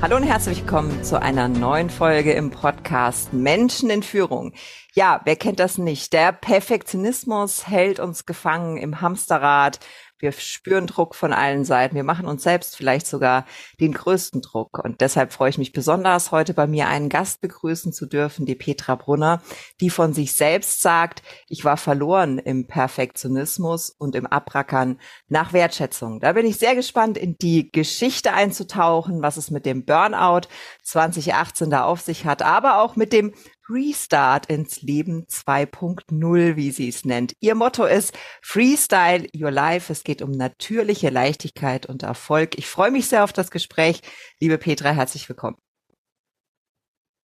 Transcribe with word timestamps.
Hallo 0.00 0.14
und 0.14 0.22
herzlich 0.22 0.60
willkommen 0.60 1.02
zu 1.02 1.20
einer 1.20 1.48
neuen 1.48 1.90
Folge 1.90 2.32
im 2.32 2.52
Podcast 2.52 3.32
Menschen 3.32 3.90
in 3.90 4.04
Führung. 4.04 4.52
Ja, 4.94 5.20
wer 5.24 5.34
kennt 5.34 5.58
das 5.58 5.76
nicht? 5.76 6.12
Der 6.12 6.30
Perfektionismus 6.30 7.66
hält 7.66 7.98
uns 7.98 8.24
gefangen 8.24 8.76
im 8.76 9.00
Hamsterrad 9.00 9.80
wir 10.18 10.32
spüren 10.32 10.86
Druck 10.86 11.14
von 11.14 11.32
allen 11.32 11.64
Seiten. 11.64 11.94
Wir 11.94 12.04
machen 12.04 12.26
uns 12.26 12.42
selbst 12.42 12.76
vielleicht 12.76 13.06
sogar 13.06 13.44
den 13.80 13.92
größten 13.92 14.42
Druck. 14.42 14.78
Und 14.82 15.00
deshalb 15.00 15.32
freue 15.32 15.50
ich 15.50 15.58
mich 15.58 15.72
besonders, 15.72 16.32
heute 16.32 16.54
bei 16.54 16.66
mir 16.66 16.88
einen 16.88 17.08
Gast 17.08 17.40
begrüßen 17.40 17.92
zu 17.92 18.06
dürfen, 18.06 18.46
die 18.46 18.54
Petra 18.54 18.96
Brunner, 18.96 19.42
die 19.80 19.90
von 19.90 20.12
sich 20.12 20.34
selbst 20.34 20.80
sagt, 20.80 21.22
ich 21.48 21.64
war 21.64 21.76
verloren 21.76 22.38
im 22.38 22.66
Perfektionismus 22.66 23.90
und 23.90 24.14
im 24.14 24.26
Abrackern 24.26 24.98
nach 25.28 25.52
Wertschätzung. 25.52 26.20
Da 26.20 26.32
bin 26.32 26.46
ich 26.46 26.58
sehr 26.58 26.74
gespannt, 26.74 27.16
in 27.16 27.36
die 27.38 27.70
Geschichte 27.70 28.32
einzutauchen, 28.32 29.22
was 29.22 29.36
es 29.36 29.50
mit 29.50 29.66
dem 29.66 29.84
Burnout 29.84 30.48
2018 30.82 31.70
da 31.70 31.84
auf 31.84 32.00
sich 32.00 32.24
hat, 32.24 32.42
aber 32.42 32.80
auch 32.80 32.96
mit 32.96 33.12
dem 33.12 33.32
Restart 33.70 34.46
ins 34.46 34.82
Leben 34.82 35.24
2.0, 35.26 36.56
wie 36.56 36.70
sie 36.70 36.88
es 36.88 37.04
nennt. 37.04 37.34
Ihr 37.40 37.54
Motto 37.54 37.84
ist 37.84 38.16
Freestyle 38.42 39.26
Your 39.36 39.50
Life. 39.50 39.92
Es 39.92 40.04
geht 40.04 40.22
um 40.22 40.30
natürliche 40.30 41.10
Leichtigkeit 41.10 41.86
und 41.86 42.02
Erfolg. 42.02 42.56
Ich 42.56 42.66
freue 42.66 42.90
mich 42.90 43.08
sehr 43.08 43.24
auf 43.24 43.32
das 43.32 43.50
Gespräch. 43.50 44.00
Liebe 44.40 44.58
Petra, 44.58 44.90
herzlich 44.90 45.28
willkommen. 45.28 45.56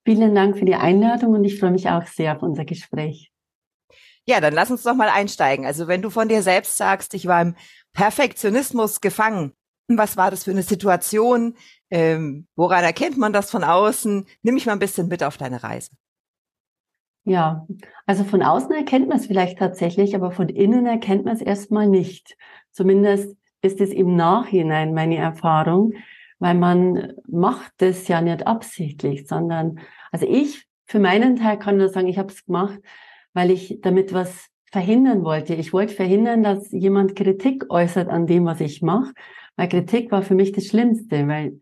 Vielen 0.04 0.34
Dank 0.34 0.58
für 0.58 0.64
die 0.64 0.74
Einladung 0.74 1.32
und 1.32 1.44
ich 1.44 1.60
freue 1.60 1.70
mich 1.70 1.88
auch 1.88 2.06
sehr 2.06 2.36
auf 2.36 2.42
unser 2.42 2.64
Gespräch. 2.64 3.30
Ja, 4.26 4.40
dann 4.40 4.52
lass 4.52 4.70
uns 4.70 4.82
doch 4.82 4.94
mal 4.94 5.08
einsteigen. 5.08 5.64
Also 5.64 5.86
wenn 5.86 6.02
du 6.02 6.10
von 6.10 6.28
dir 6.28 6.42
selbst 6.42 6.76
sagst, 6.76 7.14
ich 7.14 7.26
war 7.26 7.40
im 7.42 7.54
Perfektionismus 7.92 9.00
gefangen, 9.00 9.52
was 9.88 10.16
war 10.16 10.30
das 10.30 10.44
für 10.44 10.50
eine 10.50 10.62
Situation? 10.62 11.56
Ähm, 11.90 12.46
woran 12.56 12.84
erkennt 12.84 13.18
man 13.18 13.32
das 13.32 13.50
von 13.50 13.64
außen? 13.64 14.26
Nimm 14.42 14.54
mich 14.54 14.66
mal 14.66 14.72
ein 14.72 14.78
bisschen 14.78 15.08
mit 15.08 15.22
auf 15.22 15.36
deine 15.36 15.62
Reise. 15.62 15.90
Ja, 17.24 17.66
also 18.04 18.24
von 18.24 18.42
außen 18.42 18.72
erkennt 18.72 19.08
man 19.08 19.18
es 19.18 19.26
vielleicht 19.26 19.58
tatsächlich, 19.58 20.14
aber 20.16 20.32
von 20.32 20.48
innen 20.48 20.86
erkennt 20.86 21.24
man 21.24 21.34
es 21.34 21.40
erstmal 21.42 21.86
nicht. 21.86 22.36
Zumindest 22.72 23.36
ist 23.62 23.80
es 23.80 23.90
im 23.90 24.16
Nachhinein 24.16 24.92
meine 24.92 25.16
Erfahrung, 25.16 25.92
weil 26.40 26.54
man 26.54 27.12
macht 27.28 27.80
es 27.80 28.08
ja 28.08 28.20
nicht 28.20 28.46
absichtlich, 28.46 29.28
sondern, 29.28 29.78
also 30.10 30.26
ich 30.28 30.66
für 30.86 30.98
meinen 30.98 31.36
Teil 31.36 31.58
kann 31.58 31.76
nur 31.76 31.88
sagen, 31.88 32.08
ich 32.08 32.18
habe 32.18 32.32
es 32.32 32.44
gemacht, 32.44 32.80
weil 33.34 33.52
ich 33.52 33.78
damit 33.80 34.12
was 34.12 34.48
verhindern 34.72 35.22
wollte. 35.22 35.54
Ich 35.54 35.72
wollte 35.72 35.94
verhindern, 35.94 36.42
dass 36.42 36.72
jemand 36.72 37.14
Kritik 37.14 37.70
äußert 37.70 38.08
an 38.08 38.26
dem, 38.26 38.46
was 38.46 38.60
ich 38.60 38.82
mache, 38.82 39.12
weil 39.56 39.68
Kritik 39.68 40.10
war 40.10 40.22
für 40.22 40.34
mich 40.34 40.50
das 40.52 40.66
Schlimmste, 40.66 41.28
weil 41.28 41.60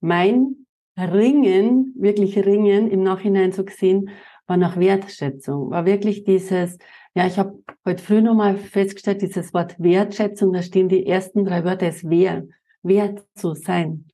mein 0.00 0.66
Ringen, 0.96 1.94
wirklich 1.96 2.36
Ringen 2.38 2.90
im 2.90 3.02
Nachhinein 3.02 3.52
so 3.52 3.64
gesehen, 3.64 4.10
war 4.46 4.56
nach 4.56 4.76
Wertschätzung, 4.76 5.70
war 5.70 5.86
wirklich 5.86 6.24
dieses, 6.24 6.78
ja, 7.14 7.26
ich 7.26 7.38
habe 7.38 7.62
heute 7.86 8.02
früh 8.02 8.20
nochmal 8.20 8.56
festgestellt, 8.56 9.22
dieses 9.22 9.54
Wort 9.54 9.76
Wertschätzung, 9.78 10.52
da 10.52 10.62
stehen 10.62 10.88
die 10.88 11.06
ersten 11.06 11.44
drei 11.44 11.64
Wörter, 11.64 11.88
ist 11.88 12.08
wer, 12.08 12.46
wert 12.82 13.24
zu 13.34 13.54
sein. 13.54 14.06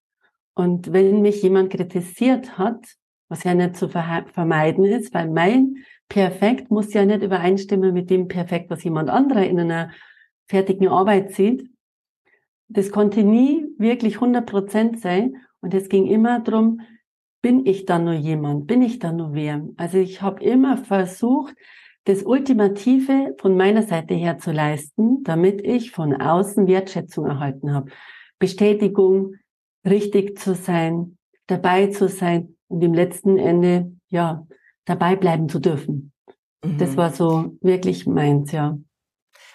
Und 0.55 0.93
wenn 0.93 1.23
mich 1.23 1.43
jemand 1.43 1.71
kritisiert 1.71 2.59
hat, 2.59 2.85
was 3.29 3.45
ja 3.45 3.55
nicht 3.55 3.77
zu 3.77 3.89
vermeiden 3.89 4.85
ist, 4.85 5.15
weil 5.15 5.31
mein 5.31 5.77
Perfekt 6.09 6.71
muss 6.71 6.95
ja 6.95 7.05
nicht 7.05 7.23
übereinstimmen 7.23 7.93
mit 7.93 8.11
dem 8.11 8.29
Perfekt, 8.29 8.71
was 8.71 8.83
jemand 8.83 9.11
anderer 9.11 9.47
in 9.47 9.61
einer 9.61 9.91
fertigen 10.47 10.89
Arbeit 10.89 11.35
sieht. 11.35 11.69
Das 12.69 12.91
konnte 12.91 13.23
nie 13.23 13.67
wirklich 13.79 14.15
100 14.17 14.47
Prozent 14.47 15.01
sein. 15.01 15.37
Und 15.61 15.75
es 15.75 15.89
ging 15.89 16.07
immer 16.07 16.41
darum, 16.41 16.81
bin 17.43 17.67
ich 17.67 17.87
dann 17.87 18.05
nur 18.05 18.15
jemand? 18.15 18.67
Bin 18.67 18.83
ich 18.83 18.99
dann 18.99 19.17
nur 19.17 19.35
wer? 19.35 19.67
Also 19.77 19.99
ich 19.99 20.23
habe 20.23 20.43
immer 20.43 20.77
versucht, 20.77 21.55
das 22.05 22.23
Ultimative 22.23 23.35
von 23.39 23.57
meiner 23.57 23.83
Seite 23.83 24.15
her 24.15 24.39
zu 24.39 24.51
leisten, 24.51 25.23
damit 25.25 25.61
ich 25.65 25.91
von 25.91 26.15
außen 26.15 26.67
Wertschätzung 26.67 27.27
erhalten 27.27 27.73
habe. 27.73 27.91
Bestätigung, 28.39 29.35
richtig 29.85 30.39
zu 30.39 30.55
sein, 30.55 31.19
dabei 31.47 31.89
zu 31.89 32.09
sein 32.09 32.57
und 32.69 32.83
im 32.83 32.95
letzten 32.95 33.37
Ende, 33.37 33.93
ja, 34.09 34.47
dabei 34.85 35.17
bleiben 35.17 35.49
zu 35.49 35.59
dürfen. 35.59 36.13
Mhm. 36.65 36.79
Das 36.79 36.97
war 36.97 37.11
so 37.11 37.57
wirklich 37.61 38.07
meins, 38.07 38.53
ja. 38.53 38.79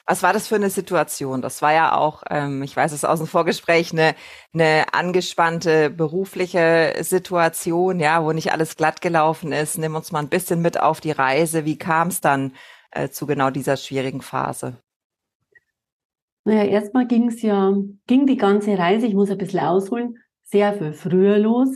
Was 0.06 0.22
war 0.22 0.34
das 0.34 0.50
für 0.50 0.56
eine 0.56 0.70
Situation? 0.70 1.42
Das 1.42 1.62
war 1.62 1.74
ja 1.74 1.96
auch, 1.96 2.24
ähm, 2.30 2.62
ich 2.62 2.76
weiß 2.76 2.92
es 2.92 3.06
aus 3.06 3.20
dem 3.20 3.28
Vorgespräch, 3.28 3.94
eine, 3.94 4.16
eine 4.54 4.94
angespannte 4.94 5.90
berufliche 5.90 6.94
Situation, 7.02 8.02
ja, 8.02 8.24
wo 8.24 8.34
nicht 8.34 8.52
alles 8.52 8.76
glatt 8.76 9.00
gelaufen 9.00 9.54
ist. 9.54 9.78
Nimm 9.78 9.96
uns 9.96 10.12
mal 10.12 10.20
ein 10.20 10.30
bisschen 10.30 10.62
mit 10.62 10.78
auf 10.78 11.00
die 11.00 11.12
Reise. 11.12 11.64
Wie 11.64 11.78
kam 11.78 12.10
es 12.10 12.20
dann 12.20 12.52
äh, 12.92 13.10
zu 13.10 13.26
genau 13.26 13.50
dieser 13.50 13.78
schwierigen 13.78 14.22
Phase? 14.22 14.78
Naja, 16.46 16.66
erstmal 16.66 17.08
ging 17.08 17.30
es 17.30 17.42
ja, 17.42 17.74
ging 18.06 18.26
die 18.26 18.36
ganze 18.36 18.78
Reise, 18.78 19.08
ich 19.08 19.14
muss 19.14 19.32
ein 19.32 19.38
bisschen 19.38 19.62
ausholen, 19.62 20.18
sehr 20.44 20.74
viel 20.74 20.92
früher 20.92 21.38
los. 21.38 21.70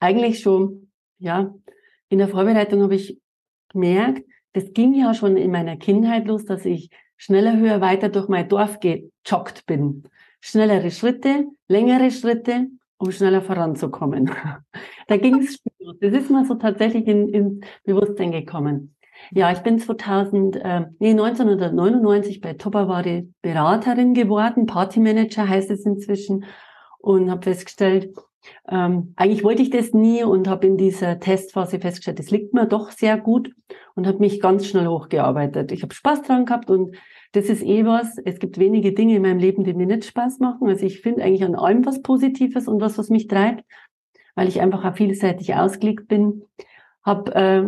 Eigentlich 0.00 0.40
schon, 0.40 0.90
ja, 1.18 1.54
in 2.08 2.18
der 2.18 2.28
Vorbereitung 2.28 2.82
habe 2.82 2.96
ich 2.96 3.20
gemerkt, 3.68 4.24
das 4.54 4.72
ging 4.72 4.94
ja 4.94 5.14
schon 5.14 5.36
in 5.36 5.52
meiner 5.52 5.76
Kindheit 5.76 6.26
los, 6.26 6.44
dass 6.44 6.64
ich 6.64 6.90
schneller, 7.18 7.58
höher, 7.58 7.82
weiter 7.82 8.08
durch 8.08 8.28
mein 8.28 8.48
Dorf 8.48 8.80
gejoggt 8.80 9.66
bin. 9.66 10.04
Schnellere 10.40 10.90
Schritte, 10.90 11.46
längere 11.66 12.10
Schritte, 12.10 12.68
um 12.96 13.12
schneller 13.12 13.42
voranzukommen. 13.42 14.30
da 15.08 15.16
ging 15.18 15.40
es 15.40 15.58
Das 16.00 16.12
ist 16.12 16.30
mal 16.30 16.46
so 16.46 16.54
tatsächlich 16.54 17.06
in, 17.06 17.28
in 17.28 17.60
Bewusstsein 17.84 18.32
gekommen. 18.32 18.94
Ja, 19.32 19.50
ich 19.50 19.58
bin 19.58 19.80
2000, 19.80 20.56
äh, 20.56 20.86
nee, 21.00 21.10
1999 21.10 22.40
bei 22.40 22.54
Tupperware 22.54 23.26
Beraterin 23.42 24.14
geworden, 24.14 24.66
Partymanager 24.66 25.48
heißt 25.48 25.70
es 25.72 25.84
inzwischen, 25.84 26.44
und 26.98 27.30
habe 27.30 27.42
festgestellt, 27.42 28.14
ähm, 28.68 29.12
eigentlich 29.16 29.44
wollte 29.44 29.62
ich 29.62 29.70
das 29.70 29.92
nie 29.92 30.22
und 30.22 30.48
habe 30.48 30.66
in 30.66 30.76
dieser 30.76 31.20
Testphase 31.20 31.80
festgestellt, 31.80 32.18
das 32.18 32.30
liegt 32.30 32.54
mir 32.54 32.66
doch 32.66 32.90
sehr 32.90 33.18
gut 33.18 33.52
und 33.94 34.06
habe 34.06 34.18
mich 34.18 34.40
ganz 34.40 34.66
schnell 34.66 34.86
hochgearbeitet. 34.86 35.72
Ich 35.72 35.82
habe 35.82 35.94
Spaß 35.94 36.22
dran 36.22 36.46
gehabt 36.46 36.70
und 36.70 36.96
das 37.32 37.46
ist 37.46 37.62
eh 37.62 37.84
was. 37.84 38.16
Es 38.24 38.38
gibt 38.38 38.58
wenige 38.58 38.92
Dinge 38.92 39.16
in 39.16 39.22
meinem 39.22 39.38
Leben, 39.38 39.64
die 39.64 39.74
mir 39.74 39.86
nicht 39.86 40.04
Spaß 40.04 40.38
machen. 40.38 40.68
Also 40.68 40.86
ich 40.86 41.00
finde 41.00 41.22
eigentlich 41.22 41.44
an 41.44 41.54
allem 41.54 41.84
was 41.84 42.02
Positives 42.02 42.68
und 42.68 42.80
was, 42.80 42.96
was 42.98 43.10
mich 43.10 43.26
treibt, 43.26 43.64
weil 44.34 44.48
ich 44.48 44.60
einfach 44.60 44.84
auch 44.84 44.96
vielseitig 44.96 45.54
ausgelegt 45.54 46.08
bin. 46.08 46.44
Habe 47.02 47.34
äh, 47.34 47.64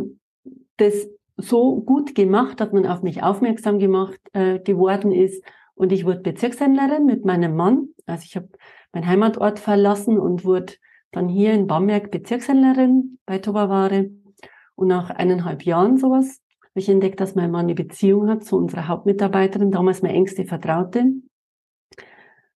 das 0.76 1.08
so 1.36 1.80
gut 1.80 2.14
gemacht, 2.14 2.60
dass 2.60 2.72
man 2.72 2.86
auf 2.86 3.02
mich 3.02 3.22
aufmerksam 3.22 3.78
gemacht 3.78 4.20
äh, 4.32 4.58
geworden 4.60 5.12
ist 5.12 5.42
und 5.74 5.92
ich 5.92 6.04
wurde 6.04 6.20
Bezirkshändlerin 6.20 7.06
mit 7.06 7.24
meinem 7.24 7.56
Mann. 7.56 7.88
Also 8.04 8.24
ich 8.26 8.36
habe 8.36 8.48
meinen 8.92 9.06
Heimatort 9.06 9.58
verlassen 9.58 10.18
und 10.18 10.44
wurde 10.44 10.74
dann 11.12 11.28
hier 11.28 11.52
in 11.52 11.66
Bamberg 11.66 12.10
Bezirkshändlerin 12.10 13.18
bei 13.26 13.38
Tobaware. 13.38 14.10
Und 14.74 14.88
nach 14.88 15.10
eineinhalb 15.10 15.64
Jahren 15.64 15.98
sowas 15.98 16.40
habe 16.62 16.80
ich 16.80 16.88
entdeckt, 16.88 17.20
dass 17.20 17.34
mein 17.34 17.50
Mann 17.50 17.66
eine 17.66 17.74
Beziehung 17.74 18.28
hat 18.28 18.44
zu 18.44 18.56
unserer 18.56 18.88
Hauptmitarbeiterin, 18.88 19.70
damals 19.70 20.02
meine 20.02 20.14
engste 20.14 20.44
Vertraute. 20.44 21.12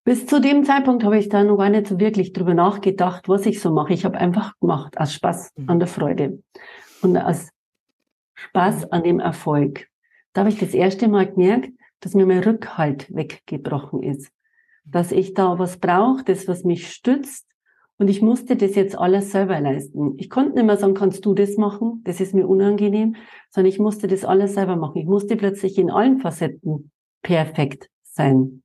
Bis 0.05 0.27
zu 0.27 0.41
dem 0.41 0.65
Zeitpunkt 0.65 1.03
habe 1.03 1.19
ich 1.19 1.31
da 1.31 1.43
noch 1.43 1.57
gar 1.57 1.71
nicht 1.71 1.87
so 1.87 1.99
wirklich 1.99 2.33
drüber 2.33 2.53
nachgedacht, 2.53 3.29
was 3.29 3.47
ich 3.47 3.61
so 3.61 3.73
mache. 3.73 3.95
Ich 3.95 4.05
habe 4.05 4.19
einfach 4.19 4.53
gemacht, 4.61 4.99
aus 4.99 5.15
Spaß 5.15 5.53
mhm. 5.57 5.71
an 5.71 5.79
der 5.79 5.89
Freude 5.89 6.43
und 7.01 7.17
aus 7.17 7.49
Spaß 8.35 8.93
an 8.93 9.03
dem 9.03 9.19
Erfolg. 9.19 9.89
Da 10.35 10.41
habe 10.41 10.51
ich 10.51 10.59
das 10.59 10.75
erste 10.75 11.09
Mal 11.09 11.33
gemerkt, 11.33 11.71
dass 12.01 12.15
mir 12.15 12.27
mein 12.27 12.45
Rückhalt 12.45 13.07
weggebrochen 13.15 14.03
ist. 14.03 14.31
Dass 14.85 15.13
ich 15.13 15.35
da 15.35 15.59
was 15.59 15.79
brauche, 15.79 16.25
das, 16.25 16.47
was 16.47 16.65
mich 16.65 16.91
stützt, 16.91 17.47
und 17.97 18.09
ich 18.09 18.23
musste 18.23 18.57
das 18.57 18.75
jetzt 18.75 18.99
alles 18.99 19.31
selber 19.31 19.61
leisten. 19.61 20.15
Ich 20.19 20.29
konnte 20.29 20.55
nicht 20.55 20.67
mehr 20.67 20.77
sagen, 20.77 20.95
kannst 20.95 21.25
du 21.25 21.33
das 21.33 21.57
machen? 21.57 22.03
Das 22.05 22.21
ist 22.21 22.35
mir 22.35 22.49
unangenehm, 22.49 23.17
sondern 23.51 23.71
ich 23.73 23.79
musste 23.79 24.09
das 24.09 24.25
alles 24.25 24.55
selber 24.55 24.75
machen. 24.77 24.99
Ich 24.99 25.07
musste 25.07 25.37
plötzlich 25.37 25.79
in 25.79 25.91
allen 25.91 26.19
Facetten 26.19 26.91
perfekt 27.23 27.89
sein. 28.03 28.63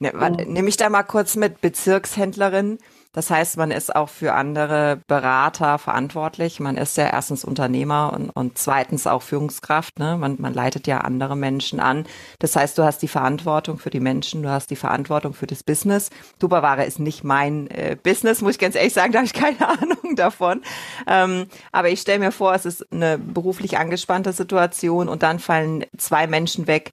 Ne, 0.00 0.12
Nehme 0.46 0.68
ich 0.68 0.76
da 0.76 0.88
mal 0.88 1.04
kurz 1.04 1.36
mit 1.36 1.60
Bezirkshändlerin. 1.60 2.78
Das 3.12 3.28
heißt, 3.28 3.56
man 3.56 3.72
ist 3.72 3.94
auch 3.94 4.08
für 4.08 4.34
andere 4.34 5.00
Berater 5.08 5.78
verantwortlich. 5.78 6.60
Man 6.60 6.76
ist 6.76 6.96
ja 6.96 7.08
erstens 7.08 7.44
Unternehmer 7.44 8.12
und, 8.14 8.30
und 8.30 8.56
zweitens 8.56 9.08
auch 9.08 9.22
Führungskraft. 9.22 9.98
Ne? 9.98 10.16
Man, 10.16 10.36
man 10.38 10.54
leitet 10.54 10.86
ja 10.86 10.98
andere 10.98 11.36
Menschen 11.36 11.80
an. 11.80 12.06
Das 12.38 12.54
heißt, 12.54 12.78
du 12.78 12.84
hast 12.84 13.02
die 13.02 13.08
Verantwortung 13.08 13.78
für 13.78 13.90
die 13.90 13.98
Menschen, 13.98 14.42
du 14.42 14.48
hast 14.48 14.70
die 14.70 14.76
Verantwortung 14.76 15.34
für 15.34 15.48
das 15.48 15.64
Business. 15.64 16.10
Tupperware 16.38 16.84
ist 16.84 17.00
nicht 17.00 17.24
mein 17.24 17.66
äh, 17.70 17.96
Business, 18.00 18.42
muss 18.42 18.52
ich 18.52 18.60
ganz 18.60 18.76
ehrlich 18.76 18.94
sagen, 18.94 19.12
da 19.12 19.18
habe 19.18 19.26
ich 19.26 19.32
keine 19.32 19.68
Ahnung 19.68 20.14
davon. 20.14 20.62
Ähm, 21.08 21.46
aber 21.72 21.88
ich 21.88 22.00
stelle 22.00 22.20
mir 22.20 22.32
vor, 22.32 22.54
es 22.54 22.64
ist 22.64 22.92
eine 22.92 23.18
beruflich 23.18 23.76
angespannte 23.76 24.32
Situation 24.32 25.08
und 25.08 25.24
dann 25.24 25.40
fallen 25.40 25.84
zwei 25.96 26.28
Menschen 26.28 26.68
weg, 26.68 26.92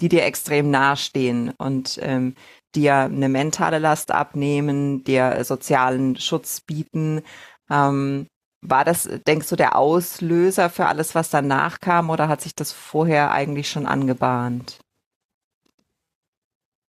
die 0.00 0.08
dir 0.08 0.24
extrem 0.24 0.70
nahestehen 0.70 1.52
und 1.58 1.98
ähm, 2.02 2.34
dir 2.76 2.94
eine 2.94 3.28
mentale 3.28 3.78
Last 3.78 4.12
abnehmen, 4.12 5.02
dir 5.04 5.42
sozialen 5.44 6.16
Schutz 6.16 6.60
bieten. 6.60 7.22
Ähm, 7.70 8.26
war 8.60 8.84
das, 8.84 9.08
denkst 9.26 9.48
du, 9.48 9.56
der 9.56 9.76
Auslöser 9.76 10.70
für 10.70 10.86
alles, 10.86 11.14
was 11.14 11.30
danach 11.30 11.80
kam, 11.80 12.10
oder 12.10 12.28
hat 12.28 12.40
sich 12.40 12.54
das 12.54 12.72
vorher 12.72 13.30
eigentlich 13.32 13.70
schon 13.70 13.86
angebahnt? 13.86 14.78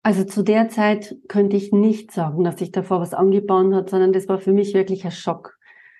Also 0.04 0.24
zu 0.24 0.42
der 0.42 0.69
Zeit 0.69 1.18
könnte 1.28 1.57
ich 1.57 1.72
nicht 1.72 2.12
sagen, 2.12 2.44
dass 2.44 2.60
sich 2.60 2.72
davor 2.72 3.01
was 3.01 3.13
angebahnt 3.13 3.74
hat, 3.74 3.90
sondern 3.90 4.13
das 4.13 4.30
war 4.30 4.40
für 4.40 4.54
mich 4.54 4.74
wirklich 4.74 5.04
ein 5.04 5.12
Schock. 5.12 5.57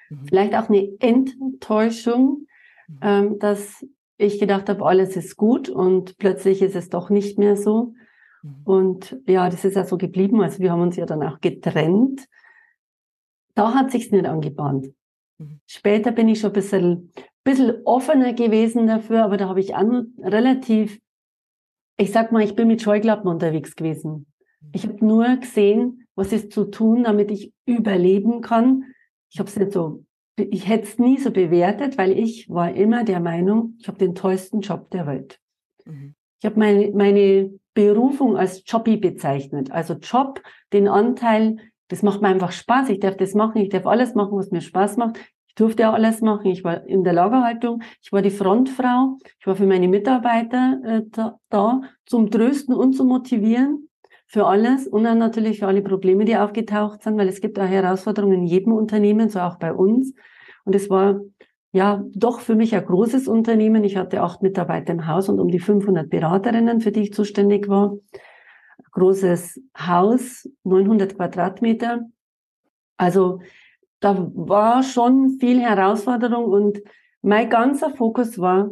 Mhm. 0.10 0.28
Vielleicht 0.28 0.56
auch 0.56 0.70
eine 0.70 0.90
Enttäuschung, 1.00 2.48
mhm. 2.88 3.00
ähm, 3.02 3.40
dass 3.40 3.86
ich 4.18 4.40
gedacht 4.40 4.70
habe, 4.70 4.86
alles 4.86 5.16
ist 5.16 5.36
gut 5.36 5.70
und 5.70 6.18
plötzlich 6.18 6.62
ist 6.62 6.76
es 6.76 6.90
doch 6.90 7.10
nicht 7.10 7.38
mehr 7.38 7.56
so. 7.56 7.94
Mhm. 8.48 8.62
Und 8.64 9.22
ja, 9.28 9.50
das 9.50 9.66
ist 9.66 9.76
ja 9.76 9.86
so 9.86 9.98
geblieben. 9.98 10.42
Also 10.42 10.60
wir 10.60 10.72
haben 10.72 10.82
uns 10.82 10.96
ja 10.96 11.06
dann 11.06 11.24
auch 11.24 11.40
getrennt. 11.42 12.28
Da 13.56 13.74
hat 13.74 13.92
sich's 13.92 14.12
nicht 14.12 14.26
angebahnt. 14.26 14.94
Mhm. 15.38 15.60
Später 15.66 16.12
bin 16.12 16.30
ich 16.30 16.40
schon 16.40 16.52
ein 16.52 16.54
bisschen, 16.54 17.12
bisschen 17.44 17.82
offener 17.86 18.34
gewesen 18.34 18.88
dafür, 18.88 19.24
aber 19.24 19.38
da 19.38 19.50
habe 19.50 19.60
ich 19.60 19.76
auch 19.76 20.04
relativ, 20.20 21.00
ich 21.98 22.12
sag 22.12 22.32
mal, 22.32 22.44
ich 22.44 22.56
bin 22.56 22.68
mit 22.68 22.82
Scheuklappen 22.82 23.30
unterwegs 23.30 23.76
gewesen. 23.76 24.28
Mhm. 24.62 24.70
Ich 24.74 24.84
habe 24.88 25.06
nur 25.06 25.38
gesehen, 25.38 26.08
was 26.16 26.34
ist 26.34 26.52
zu 26.52 26.66
tun, 26.66 27.04
damit 27.04 27.32
ich 27.32 27.54
überleben 27.66 28.42
kann. 28.42 28.86
Ich 29.30 29.40
habe 29.40 29.50
es 29.50 29.58
nicht 29.58 29.72
so, 29.72 30.04
ich 30.38 30.68
hätte 30.68 30.86
es 30.86 31.00
nie 31.00 31.18
so 31.18 31.32
bewertet, 31.32 31.98
weil 31.98 32.18
ich 32.18 32.50
war 32.50 32.74
immer 32.74 33.04
der 33.04 33.20
Meinung, 33.20 33.76
ich 33.80 33.88
habe 33.88 33.98
den 33.98 34.16
tollsten 34.16 34.62
Job 34.62 34.90
der 34.92 35.08
Welt. 35.08 35.40
Mhm. 35.86 36.16
Ich 36.40 36.46
habe 36.46 36.60
meine, 36.60 36.92
meine 36.92 37.52
Berufung 37.78 38.38
als 38.38 38.64
Jobby 38.66 38.98
bezeichnet. 38.98 39.72
Also 39.72 39.94
Job, 39.94 40.42
den 40.74 40.88
Anteil, 40.88 41.58
das 41.90 42.02
macht 42.02 42.24
mir 42.24 42.30
einfach 42.30 42.52
Spaß. 42.52 42.90
Ich 42.90 43.00
darf 43.00 43.18
das 43.18 43.36
machen, 43.36 43.62
ich 43.62 43.70
darf 43.70 43.86
alles 43.86 44.16
machen, 44.16 44.36
was 44.36 44.50
mir 44.50 44.62
Spaß 44.62 44.98
macht. 44.98 45.20
Ich 45.46 45.54
durfte 45.54 45.88
auch 45.88 45.94
alles 45.94 46.22
machen. 46.22 46.48
Ich 46.48 46.64
war 46.64 46.88
in 46.88 47.04
der 47.04 47.14
Lagerhaltung, 47.14 47.84
ich 48.02 48.12
war 48.12 48.24
die 48.24 48.32
Frontfrau, 48.32 49.20
ich 49.40 49.46
war 49.46 49.56
für 49.56 49.68
meine 49.68 49.88
Mitarbeiter 49.88 50.80
äh, 50.84 51.02
da, 51.12 51.38
da, 51.52 51.82
zum 52.08 52.32
Trösten 52.32 52.74
und 52.74 52.94
zum 52.94 53.10
Motivieren 53.10 53.90
für 54.26 54.48
alles 54.48 54.88
und 54.88 55.04
dann 55.04 55.20
natürlich 55.20 55.60
für 55.60 55.68
alle 55.68 55.84
Probleme, 55.84 56.26
die 56.26 56.36
aufgetaucht 56.36 57.04
sind, 57.04 57.16
weil 57.16 57.28
es 57.28 57.42
gibt 57.42 57.60
auch 57.60 57.68
Herausforderungen 57.68 58.40
in 58.40 58.46
jedem 58.46 58.74
Unternehmen, 58.74 59.30
so 59.30 59.40
auch 59.40 59.60
bei 59.60 59.72
uns. 59.72 60.16
Und 60.66 60.74
es 60.74 60.90
war 60.90 61.22
ja 61.72 62.04
doch 62.14 62.40
für 62.40 62.56
mich 62.56 62.76
ein 62.76 62.86
großes 62.86 63.28
Unternehmen. 63.28 63.84
Ich 63.84 63.98
hatte 63.98 64.22
acht 64.22 64.42
Mitarbeiter 64.42 64.94
im 64.94 65.08
Haus 65.08 65.30
und 65.30 65.40
um 65.40 65.50
die 65.50 65.60
500 65.60 66.10
Beraterinnen, 66.10 66.82
für 66.82 66.92
die 66.92 67.02
ich 67.02 67.14
zuständig 67.14 67.68
war. 67.68 67.98
Großes 68.92 69.62
Haus, 69.78 70.50
900 70.64 71.16
Quadratmeter. 71.16 72.02
Also 72.98 73.42
da 74.00 74.30
war 74.34 74.84
schon 74.84 75.38
viel 75.40 75.60
Herausforderung 75.60 76.46
und 76.46 76.82
mein 77.22 77.50
ganzer 77.50 77.90
Fokus 77.90 78.40
war, 78.40 78.72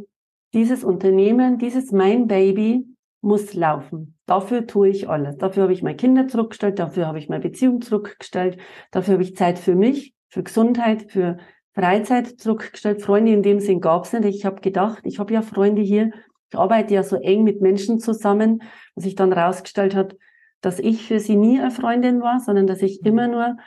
dieses 0.53 0.83
Unternehmen, 0.83 1.57
dieses 1.57 1.91
mein 1.91 2.27
Baby 2.27 2.85
muss 3.21 3.53
laufen. 3.53 4.17
Dafür 4.25 4.67
tue 4.67 4.89
ich 4.89 5.09
alles. 5.09 5.37
Dafür 5.37 5.63
habe 5.63 5.73
ich 5.73 5.83
meine 5.83 5.97
Kinder 5.97 6.27
zurückgestellt, 6.27 6.79
dafür 6.79 7.07
habe 7.07 7.19
ich 7.19 7.27
meine 7.27 7.41
Beziehung 7.41 7.81
zurückgestellt, 7.81 8.57
dafür 8.91 9.15
habe 9.15 9.23
ich 9.23 9.35
Zeit 9.35 9.59
für 9.59 9.75
mich, 9.75 10.13
für 10.29 10.43
Gesundheit, 10.43 11.11
für 11.11 11.37
Freizeit 11.75 12.39
zurückgestellt. 12.39 13.01
Freunde 13.01 13.33
in 13.33 13.43
dem 13.43 13.59
Sinn 13.59 13.81
gab 13.81 14.05
es 14.05 14.13
nicht. 14.13 14.35
Ich 14.35 14.45
habe 14.45 14.61
gedacht, 14.61 15.01
ich 15.03 15.19
habe 15.19 15.33
ja 15.33 15.41
Freunde 15.41 15.81
hier. 15.81 16.11
Ich 16.49 16.57
arbeite 16.57 16.93
ja 16.93 17.03
so 17.03 17.17
eng 17.17 17.43
mit 17.43 17.61
Menschen 17.61 17.99
zusammen, 17.99 18.63
was 18.95 19.03
sich 19.03 19.15
dann 19.15 19.33
rausgestellt 19.33 19.93
hat, 19.93 20.15
dass 20.61 20.79
ich 20.79 21.05
für 21.07 21.19
sie 21.19 21.35
nie 21.35 21.59
eine 21.59 21.71
Freundin 21.71 22.21
war, 22.21 22.39
sondern 22.39 22.65
dass 22.65 22.81
ich 22.81 23.01
mhm. 23.01 23.07
immer 23.07 23.27
nur 23.27 23.57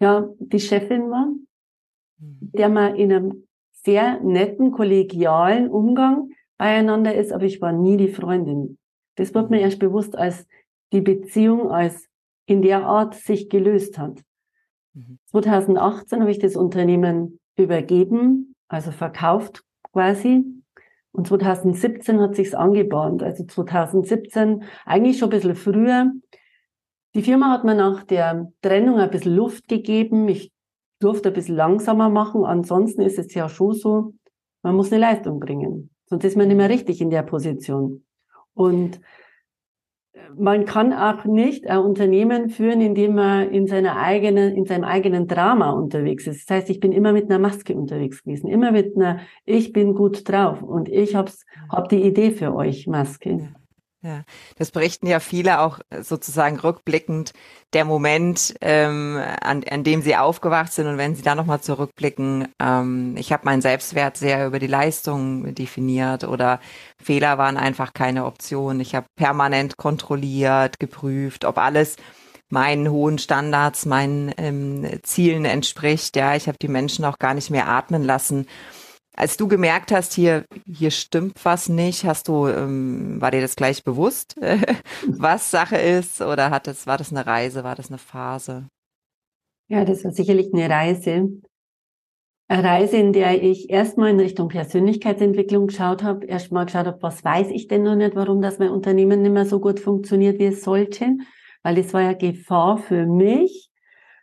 ja 0.00 0.28
die 0.38 0.60
Chefin 0.60 1.10
war, 1.10 1.26
mhm. 1.26 2.50
der 2.52 2.70
man 2.70 2.94
in 2.94 3.12
einem 3.12 3.46
sehr 3.72 4.20
netten, 4.20 4.72
kollegialen 4.72 5.70
Umgang 5.70 6.30
beieinander 6.56 7.14
ist, 7.14 7.32
aber 7.32 7.44
ich 7.44 7.60
war 7.60 7.72
nie 7.72 7.96
die 7.96 8.08
Freundin. 8.08 8.78
Das 9.16 9.34
wird 9.34 9.50
mir 9.50 9.58
mhm. 9.58 9.64
erst 9.64 9.78
bewusst, 9.78 10.16
als 10.16 10.46
die 10.92 11.02
Beziehung 11.02 11.70
als 11.70 12.06
in 12.46 12.62
der 12.62 12.84
Art 12.84 13.14
sich 13.14 13.48
gelöst 13.48 13.98
hat. 13.98 14.22
2018 15.26 16.20
habe 16.20 16.30
ich 16.30 16.38
das 16.38 16.56
Unternehmen 16.56 17.39
übergeben, 17.62 18.54
also 18.68 18.90
verkauft 18.90 19.62
quasi. 19.92 20.44
Und 21.12 21.26
2017 21.26 22.20
hat 22.20 22.36
sich's 22.36 22.54
angebahnt. 22.54 23.22
Also 23.22 23.44
2017, 23.44 24.64
eigentlich 24.84 25.18
schon 25.18 25.28
ein 25.28 25.30
bisschen 25.30 25.56
früher. 25.56 26.12
Die 27.14 27.22
Firma 27.22 27.50
hat 27.50 27.64
mir 27.64 27.74
nach 27.74 28.04
der 28.04 28.52
Trennung 28.62 28.98
ein 28.98 29.10
bisschen 29.10 29.34
Luft 29.34 29.66
gegeben. 29.66 30.28
Ich 30.28 30.52
durfte 31.00 31.30
ein 31.30 31.34
bisschen 31.34 31.56
langsamer 31.56 32.08
machen. 32.08 32.44
Ansonsten 32.44 33.02
ist 33.02 33.18
es 33.18 33.34
ja 33.34 33.48
schon 33.48 33.72
so, 33.72 34.14
man 34.62 34.76
muss 34.76 34.92
eine 34.92 35.00
Leistung 35.00 35.40
bringen. 35.40 35.90
Sonst 36.06 36.24
ist 36.24 36.36
man 36.36 36.48
nicht 36.48 36.56
mehr 36.56 36.68
richtig 36.68 37.00
in 37.00 37.10
der 37.10 37.22
Position. 37.22 38.04
Und 38.54 39.00
man 40.38 40.64
kann 40.64 40.92
auch 40.92 41.24
nicht 41.24 41.68
ein 41.68 41.78
Unternehmen 41.78 42.50
führen, 42.50 42.80
indem 42.80 43.14
man 43.14 43.50
in 43.50 43.66
seiner 43.66 43.96
eigenen, 43.96 44.54
in 44.54 44.64
seinem 44.64 44.84
eigenen 44.84 45.26
Drama 45.26 45.70
unterwegs 45.70 46.26
ist. 46.26 46.48
Das 46.48 46.56
heißt, 46.56 46.70
ich 46.70 46.80
bin 46.80 46.92
immer 46.92 47.12
mit 47.12 47.30
einer 47.30 47.38
Maske 47.38 47.74
unterwegs 47.74 48.22
gewesen, 48.22 48.48
immer 48.48 48.72
mit 48.72 48.96
einer, 48.96 49.20
ich 49.44 49.72
bin 49.72 49.94
gut 49.94 50.28
drauf 50.28 50.62
und 50.62 50.88
ich 50.88 51.14
hab's, 51.14 51.44
hab 51.68 51.88
die 51.88 52.02
Idee 52.02 52.30
für 52.30 52.54
euch 52.54 52.86
Maske. 52.86 53.48
Ja, 54.02 54.24
das 54.56 54.70
berichten 54.70 55.06
ja 55.06 55.20
viele 55.20 55.60
auch 55.60 55.78
äh, 55.90 56.02
sozusagen 56.02 56.58
rückblickend 56.58 57.34
der 57.74 57.84
Moment, 57.84 58.54
ähm, 58.62 59.20
an, 59.42 59.62
an 59.70 59.84
dem 59.84 60.00
sie 60.00 60.16
aufgewacht 60.16 60.72
sind 60.72 60.86
und 60.86 60.96
wenn 60.96 61.14
sie 61.14 61.22
da 61.22 61.34
nochmal 61.34 61.60
zurückblicken, 61.60 62.48
ähm, 62.58 63.14
ich 63.18 63.30
habe 63.30 63.44
meinen 63.44 63.60
Selbstwert 63.60 64.16
sehr 64.16 64.46
über 64.46 64.58
die 64.58 64.66
Leistung 64.66 65.54
definiert 65.54 66.24
oder 66.24 66.60
Fehler 66.96 67.36
waren 67.36 67.58
einfach 67.58 67.92
keine 67.92 68.24
Option. 68.24 68.80
Ich 68.80 68.94
habe 68.94 69.06
permanent 69.16 69.76
kontrolliert, 69.76 70.80
geprüft, 70.80 71.44
ob 71.44 71.58
alles 71.58 71.96
meinen 72.48 72.90
hohen 72.90 73.18
Standards, 73.18 73.84
meinen 73.84 74.32
ähm, 74.38 74.86
Zielen 75.02 75.44
entspricht. 75.44 76.16
Ja, 76.16 76.34
ich 76.36 76.48
habe 76.48 76.56
die 76.60 76.68
Menschen 76.68 77.04
auch 77.04 77.18
gar 77.18 77.34
nicht 77.34 77.50
mehr 77.50 77.68
atmen 77.68 78.02
lassen 78.02 78.46
als 79.20 79.36
du 79.36 79.48
gemerkt 79.48 79.92
hast, 79.92 80.14
hier, 80.14 80.46
hier 80.66 80.90
stimmt 80.90 81.44
was 81.44 81.68
nicht, 81.68 82.04
hast 82.04 82.28
du, 82.28 82.46
ähm, 82.46 83.20
war 83.20 83.30
dir 83.30 83.42
das 83.42 83.54
gleich 83.54 83.84
bewusst, 83.84 84.34
was 85.06 85.50
Sache 85.50 85.76
ist? 85.76 86.22
Oder 86.22 86.48
hat 86.48 86.66
das, 86.66 86.86
war 86.86 86.96
das 86.96 87.12
eine 87.12 87.26
Reise, 87.26 87.62
war 87.62 87.74
das 87.74 87.90
eine 87.90 87.98
Phase? 87.98 88.66
Ja, 89.68 89.84
das 89.84 90.04
war 90.04 90.12
sicherlich 90.12 90.54
eine 90.54 90.70
Reise. 90.70 91.28
Eine 92.48 92.64
Reise, 92.64 92.96
in 92.96 93.12
der 93.12 93.42
ich 93.42 93.68
erstmal 93.68 94.08
in 94.08 94.20
Richtung 94.20 94.48
Persönlichkeitsentwicklung 94.48 95.66
geschaut 95.66 96.02
habe, 96.02 96.24
erstmal 96.24 96.64
geschaut 96.64 96.86
habe, 96.86 97.02
was 97.02 97.22
weiß 97.22 97.48
ich 97.50 97.68
denn 97.68 97.82
noch 97.82 97.96
nicht, 97.96 98.16
warum 98.16 98.40
das 98.40 98.58
mein 98.58 98.70
Unternehmen 98.70 99.20
nicht 99.20 99.32
mehr 99.32 99.44
so 99.44 99.60
gut 99.60 99.80
funktioniert, 99.80 100.38
wie 100.38 100.46
es 100.46 100.64
sollte. 100.64 101.18
Weil 101.62 101.74
das 101.74 101.92
war 101.92 102.00
ja 102.00 102.14
Gefahr 102.14 102.78
für 102.78 103.04
mich, 103.04 103.70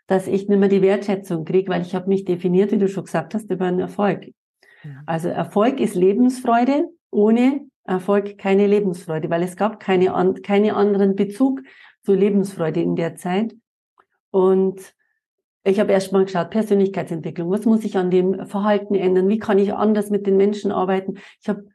dass 0.07 0.25
ich 0.25 0.47
nicht 0.47 0.57
mehr 0.57 0.69
die 0.69 0.81
Wertschätzung 0.81 1.45
kriege, 1.45 1.69
weil 1.69 1.83
ich 1.83 1.93
habe 1.93 2.09
mich 2.09 2.25
definiert, 2.25 2.71
wie 2.71 2.79
du 2.79 2.89
schon 2.89 3.05
gesagt 3.05 3.35
hast, 3.35 3.51
über 3.51 3.65
einen 3.65 3.79
Erfolg. 3.79 4.31
Also 5.05 5.29
Erfolg 5.29 5.79
ist 5.79 5.95
Lebensfreude, 5.95 6.89
ohne 7.11 7.67
Erfolg 7.83 8.37
keine 8.37 8.67
Lebensfreude, 8.67 9.29
weil 9.29 9.43
es 9.43 9.55
gab 9.55 9.79
keine, 9.79 10.13
an, 10.13 10.41
keine 10.41 10.75
anderen 10.75 11.15
Bezug 11.15 11.61
zu 12.03 12.13
Lebensfreude 12.13 12.81
in 12.81 12.95
der 12.95 13.15
Zeit. 13.15 13.55
Und 14.31 14.93
ich 15.63 15.79
habe 15.79 15.91
erst 15.91 16.13
mal 16.13 16.25
geschaut, 16.25 16.49
Persönlichkeitsentwicklung, 16.49 17.49
was 17.49 17.65
muss 17.65 17.83
ich 17.83 17.97
an 17.97 18.11
dem 18.11 18.45
Verhalten 18.47 18.95
ändern, 18.95 19.27
wie 19.29 19.39
kann 19.39 19.59
ich 19.59 19.73
anders 19.73 20.09
mit 20.09 20.27
den 20.27 20.37
Menschen 20.37 20.71
arbeiten. 20.71 21.17
Ich 21.41 21.49
habe 21.49 21.65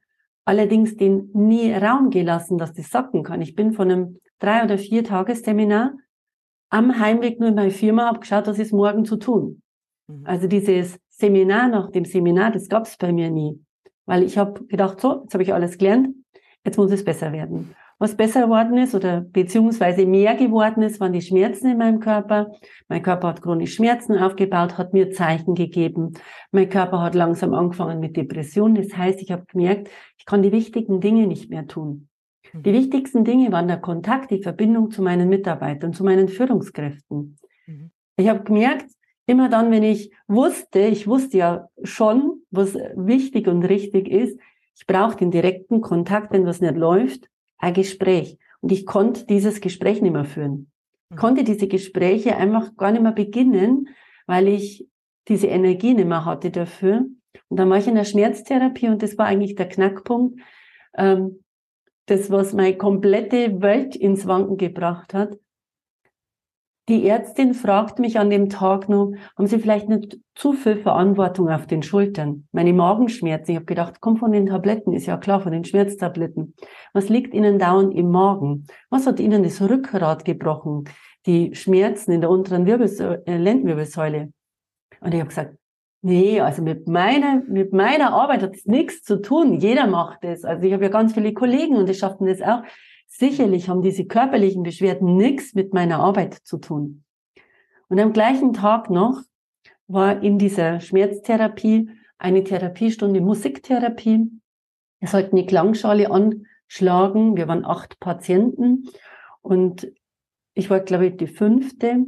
allerdings 0.45 0.97
den 0.97 1.31
nie 1.35 1.73
Raum 1.73 2.11
gelassen, 2.11 2.59
dass 2.59 2.73
das 2.73 2.90
sacken 2.90 3.23
kann. 3.23 3.42
Ich 3.42 3.54
bin 3.54 3.73
von 3.73 3.90
einem 3.90 4.19
drei- 4.38 4.64
oder 4.64 4.78
vier 4.78 5.04
Tagesseminar 5.04 5.95
am 6.71 6.99
Heimweg 6.99 7.38
nur 7.38 7.50
in 7.50 7.54
meine 7.54 7.71
Firma, 7.71 8.07
habe 8.07 8.21
geschaut, 8.21 8.47
was 8.47 8.59
ist 8.59 8.73
morgen 8.73 9.04
zu 9.04 9.16
tun. 9.16 9.62
Mhm. 10.09 10.23
Also 10.25 10.49
dieses 10.49 10.99
Seminar 11.12 11.69
nach 11.69 11.90
dem 11.90 12.04
Seminar, 12.04 12.50
das 12.50 12.69
gab 12.69 12.87
es 12.87 12.97
bei 12.97 13.12
mir 13.12 13.31
nie. 13.31 13.61
Weil 14.07 14.23
ich 14.23 14.37
habe 14.38 14.64
gedacht, 14.66 15.00
so, 15.00 15.23
jetzt 15.23 15.35
habe 15.35 15.42
ich 15.42 15.54
alles 15.54 15.78
gelernt, 15.78 16.09
jetzt 16.64 16.76
muss 16.76 16.90
es 16.90 17.04
besser 17.04 17.33
werden. 17.33 17.75
was 18.02 18.16
besser 18.16 18.42
geworden 18.42 18.78
ist 18.78 18.97
oder 18.97 19.21
beziehungsweise 19.21 20.04
mehr 20.07 20.35
geworden 20.35 20.83
ist, 20.83 20.99
waren 20.99 21.12
die 21.12 21.21
Schmerzen 21.21 21.71
in 21.71 21.78
meinem 21.78 22.00
Körper. 22.00 22.50
Mein 22.88 23.00
Körper 23.00 23.28
hat 23.28 23.42
chronisch 23.42 23.75
Schmerzen 23.75 24.19
aufgebaut, 24.19 24.76
hat 24.76 24.92
mir 24.92 25.12
Zeichen 25.12 25.54
gegeben. 25.54 26.14
Mein 26.50 26.69
Körper 26.69 27.00
hat 27.00 27.14
langsam 27.14 27.54
angefangen 27.54 28.00
mit 28.00 28.16
Depressionen. 28.16 28.75
Das 28.75 28.97
heißt, 28.97 29.23
ich 29.23 29.31
habe 29.31 29.45
gemerkt, 29.47 29.88
ich 30.19 30.25
kann 30.25 30.42
die 30.42 30.50
wichtigen 30.50 31.00
Dinge 31.00 31.28
nicht 31.28 31.49
mehr 31.49 31.69
tun. 31.69 32.09
Die 32.52 32.71
mhm. 32.71 32.75
wichtigsten 32.75 33.25
Dinge 33.25 33.52
waren 33.52 33.69
der 33.69 33.81
Kontakt, 33.81 34.33
die 34.33 34.42
Verbindung 34.42 34.90
zu 34.90 35.00
meinen 35.00 35.28
Mitarbeitern, 35.28 35.92
zu 35.92 36.02
meinen 36.02 36.26
Führungskräften. 36.26 37.38
Mhm. 37.69 37.92
Ich 38.16 38.28
habe 38.28 38.42
gemerkt, 38.42 38.90
immer 39.26 39.49
dann, 39.49 39.71
wenn 39.71 39.83
ich 39.83 40.12
wusste, 40.26 40.81
ich 40.81 41.07
wusste 41.07 41.38
ja 41.38 41.69
schon, 41.83 42.43
was 42.50 42.75
wichtig 42.75 43.49
und 43.49 43.64
richtig 43.64 44.09
ist, 44.09 44.38
ich 44.75 44.87
brauche 44.87 45.17
den 45.17 45.31
direkten 45.31 45.81
Kontakt, 45.81 46.33
wenn 46.33 46.47
was 46.47 46.61
nicht 46.61 46.76
läuft, 46.76 47.29
ein 47.59 47.75
Gespräch. 47.75 48.38
Und 48.61 48.73
ich 48.73 48.87
konnte 48.87 49.26
dieses 49.26 49.61
Gespräch 49.61 50.02
nicht 50.02 50.12
mehr 50.12 50.25
führen. 50.25 50.71
Ich 51.11 51.17
mhm. 51.17 51.21
konnte 51.21 51.45
diese 51.45 51.69
Gespräche 51.69 52.37
einfach 52.37 52.76
gar 52.76 52.93
nicht 52.93 53.02
mehr 53.02 53.12
beginnen, 53.12 53.88
weil 54.26 54.49
ich 54.49 54.87
diese 55.29 55.47
Energie 55.47 55.95
nicht 55.95 56.09
mehr 56.09 56.25
hatte 56.25 56.50
dafür. 56.50 57.07
Und 57.49 57.57
dann 57.57 57.71
war 57.71 57.79
ich 57.79 57.87
in 57.87 57.95
der 57.95 58.05
Schmerztherapie 58.05 58.88
und 58.88 59.02
das 59.02 59.19
war 59.19 59.26
eigentlich 59.26 59.55
der 59.55 59.69
Knackpunkt. 59.69 60.41
Ähm, 60.97 61.43
das, 62.07 62.31
was 62.31 62.52
meine 62.52 62.76
komplette 62.76 63.62
Welt 63.62 63.95
ins 63.95 64.26
Wanken 64.26 64.57
gebracht 64.57 65.14
hat. 65.14 65.38
Die 66.89 67.07
Ärztin 67.07 67.55
fragt 67.55 68.01
mich 68.01 68.19
an 68.19 68.29
dem 68.29 68.49
Tag 68.49 68.89
noch, 68.89 69.12
haben 69.39 69.47
Sie 69.47 69.61
vielleicht 69.61 69.89
nicht 69.89 70.19
zu 70.35 70.53
viel 70.53 70.77
Verantwortung 70.77 71.49
auf 71.49 71.69
den 71.69 71.85
Schultern? 71.85 72.49
Meine 72.51 72.73
Magenschmerzen, 72.73 73.53
ich 73.53 73.57
habe 73.57 73.67
gedacht, 73.67 74.01
komm 74.01 74.17
von 74.17 74.33
den 74.33 74.47
Tabletten, 74.47 74.93
ist 74.93 75.07
ja 75.07 75.17
klar, 75.17 75.41
von 75.41 75.53
den 75.53 75.65
Schmerztabletten. 75.65 76.55
Was 76.93 77.09
liegt 77.09 77.35
Ihnen 77.35 77.61
dauernd 77.61 77.95
im 77.95 78.11
Magen? 78.11 78.67
Was 78.91 79.07
hat 79.07 79.21
Ihnen 79.21 79.45
das 79.45 79.61
Rückgrat 79.61 80.25
gebrochen? 80.25 80.85
Die 81.27 81.55
Schmerzen 81.55 82.11
in 82.11 82.21
der 82.21 82.31
unteren 82.31 82.67
Wirbelsäule, 82.67 83.23
äh, 83.27 83.37
Lendenwirbelsäule? 83.37 84.33
Und 85.01 85.15
ich 85.15 85.21
habe 85.21 85.29
gesagt, 85.29 85.57
nee, 86.03 86.41
also 86.41 86.62
mit 86.62 86.89
meiner, 86.89 87.43
mit 87.47 87.73
meiner 87.73 88.12
Arbeit 88.12 88.43
hat 88.43 88.57
es 88.57 88.67
nichts 88.67 89.05
zu 89.05 89.23
tun. 89.23 89.61
Jeder 89.61 89.87
macht 89.87 90.25
es. 90.25 90.45
Also 90.45 90.67
ich 90.67 90.73
habe 90.73 90.83
ja 90.83 90.91
ganz 90.91 91.15
viele 91.15 91.33
Kollegen 91.33 91.77
und 91.77 91.89
die 91.89 91.95
schaffen 91.95 92.27
das 92.27 92.43
auch. 92.43 92.62
Sicherlich 93.14 93.69
haben 93.69 93.83
diese 93.83 94.07
körperlichen 94.07 94.62
Beschwerden 94.62 95.16
nichts 95.16 95.54
mit 95.54 95.75
meiner 95.75 95.99
Arbeit 95.99 96.35
zu 96.35 96.57
tun. 96.57 97.04
Und 97.88 98.00
am 98.00 98.14
gleichen 98.14 98.54
Tag 98.54 98.88
noch 98.88 99.21
war 99.87 100.23
in 100.23 100.38
dieser 100.38 100.81
Schmerztherapie 100.81 101.90
eine 102.16 102.42
Therapiestunde 102.42 103.21
Musiktherapie. 103.21 104.31
Wir 104.99 105.09
sollten 105.09 105.37
die 105.37 105.45
Klangschale 105.45 106.11
anschlagen. 106.11 107.37
Wir 107.37 107.49
waren 107.49 107.66
acht 107.66 108.00
Patienten 108.00 108.88
und 109.42 109.92
ich 110.54 110.71
war, 110.71 110.81
glaube 110.81 111.09
ich, 111.09 111.16
die 111.19 111.26
fünfte. 111.26 112.07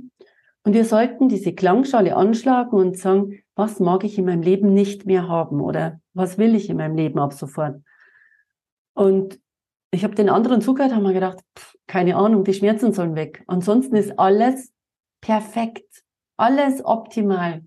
Und 0.63 0.73
wir 0.73 0.87
sollten 0.87 1.29
diese 1.29 1.53
Klangschale 1.53 2.17
anschlagen 2.17 2.79
und 2.79 2.97
sagen, 2.97 3.43
was 3.55 3.79
mag 3.79 4.05
ich 4.05 4.17
in 4.17 4.25
meinem 4.25 4.43
Leben 4.43 4.73
nicht 4.73 5.05
mehr 5.05 5.29
haben 5.29 5.61
oder 5.61 6.01
was 6.15 6.39
will 6.39 6.55
ich 6.55 6.71
in 6.71 6.79
meinem 6.79 6.97
Leben 6.97 7.19
ab 7.19 7.35
sofort. 7.35 7.83
Und 8.95 9.39
ich 9.95 10.05
habe 10.05 10.15
den 10.15 10.29
anderen 10.29 10.61
zugehört, 10.61 10.95
haben 10.95 11.03
mir 11.03 11.13
gedacht, 11.13 11.39
pff, 11.59 11.75
keine 11.87 12.17
Ahnung, 12.17 12.45
die 12.45 12.55
Schmerzen 12.55 12.93
sollen 12.93 13.15
weg. 13.15 13.45
Ansonsten 13.47 13.97
ist 13.97 14.19
alles 14.19 14.73
perfekt, 15.21 16.03
alles 16.37 16.85
optimal. 16.85 17.63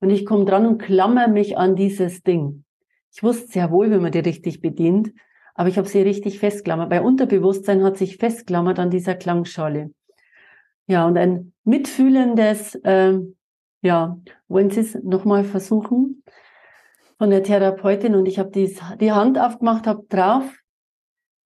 Und 0.00 0.10
ich 0.10 0.24
komme 0.24 0.44
dran 0.44 0.66
und 0.66 0.78
klammer 0.78 1.28
mich 1.28 1.58
an 1.58 1.76
dieses 1.76 2.22
Ding. 2.22 2.64
Ich 3.12 3.22
wusste 3.22 3.48
sehr 3.48 3.70
wohl, 3.70 3.90
wie 3.90 3.98
man 3.98 4.12
die 4.12 4.20
richtig 4.20 4.60
bedient, 4.60 5.12
aber 5.54 5.68
ich 5.68 5.76
habe 5.76 5.88
sie 5.88 6.00
richtig 6.00 6.38
festklammert. 6.38 6.88
Bei 6.88 7.02
Unterbewusstsein 7.02 7.82
hat 7.82 7.96
sich 7.96 8.16
festklammert 8.16 8.78
an 8.78 8.90
dieser 8.90 9.14
Klangschale. 9.14 9.92
Ja, 10.86 11.06
und 11.06 11.18
ein 11.18 11.52
mitfühlendes, 11.64 12.76
äh, 12.76 13.18
ja, 13.82 14.18
wollen 14.48 14.70
Sie 14.70 14.80
es 14.80 14.94
nochmal 15.02 15.44
versuchen? 15.44 16.22
Von 17.18 17.30
der 17.30 17.42
Therapeutin 17.42 18.14
und 18.14 18.26
ich 18.26 18.38
habe 18.38 18.50
die 18.50 19.12
Hand 19.12 19.38
aufgemacht, 19.38 19.86
habe 19.86 20.06
drauf 20.08 20.59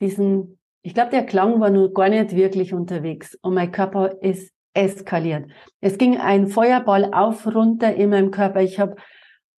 diesen, 0.01 0.59
ich 0.83 0.95
glaube, 0.95 1.11
der 1.11 1.27
Klang 1.27 1.61
war 1.61 1.71
nur 1.71 1.93
gar 1.93 2.09
nicht 2.09 2.35
wirklich 2.35 2.75
unterwegs 2.75 3.39
und 3.43 3.55
mein 3.55 3.73
Körper 3.73 4.23
ist 4.23 4.53
eskaliert. 4.75 5.51
Es 5.81 5.99
ging 5.99 6.19
ein 6.19 6.49
Feuerball 6.49 7.13
auf, 7.15 7.47
runter 7.47 7.95
in 7.95 8.11
meinem 8.11 8.31
Körper. 8.31 8.61
Ich 8.61 8.79
habe 8.79 8.97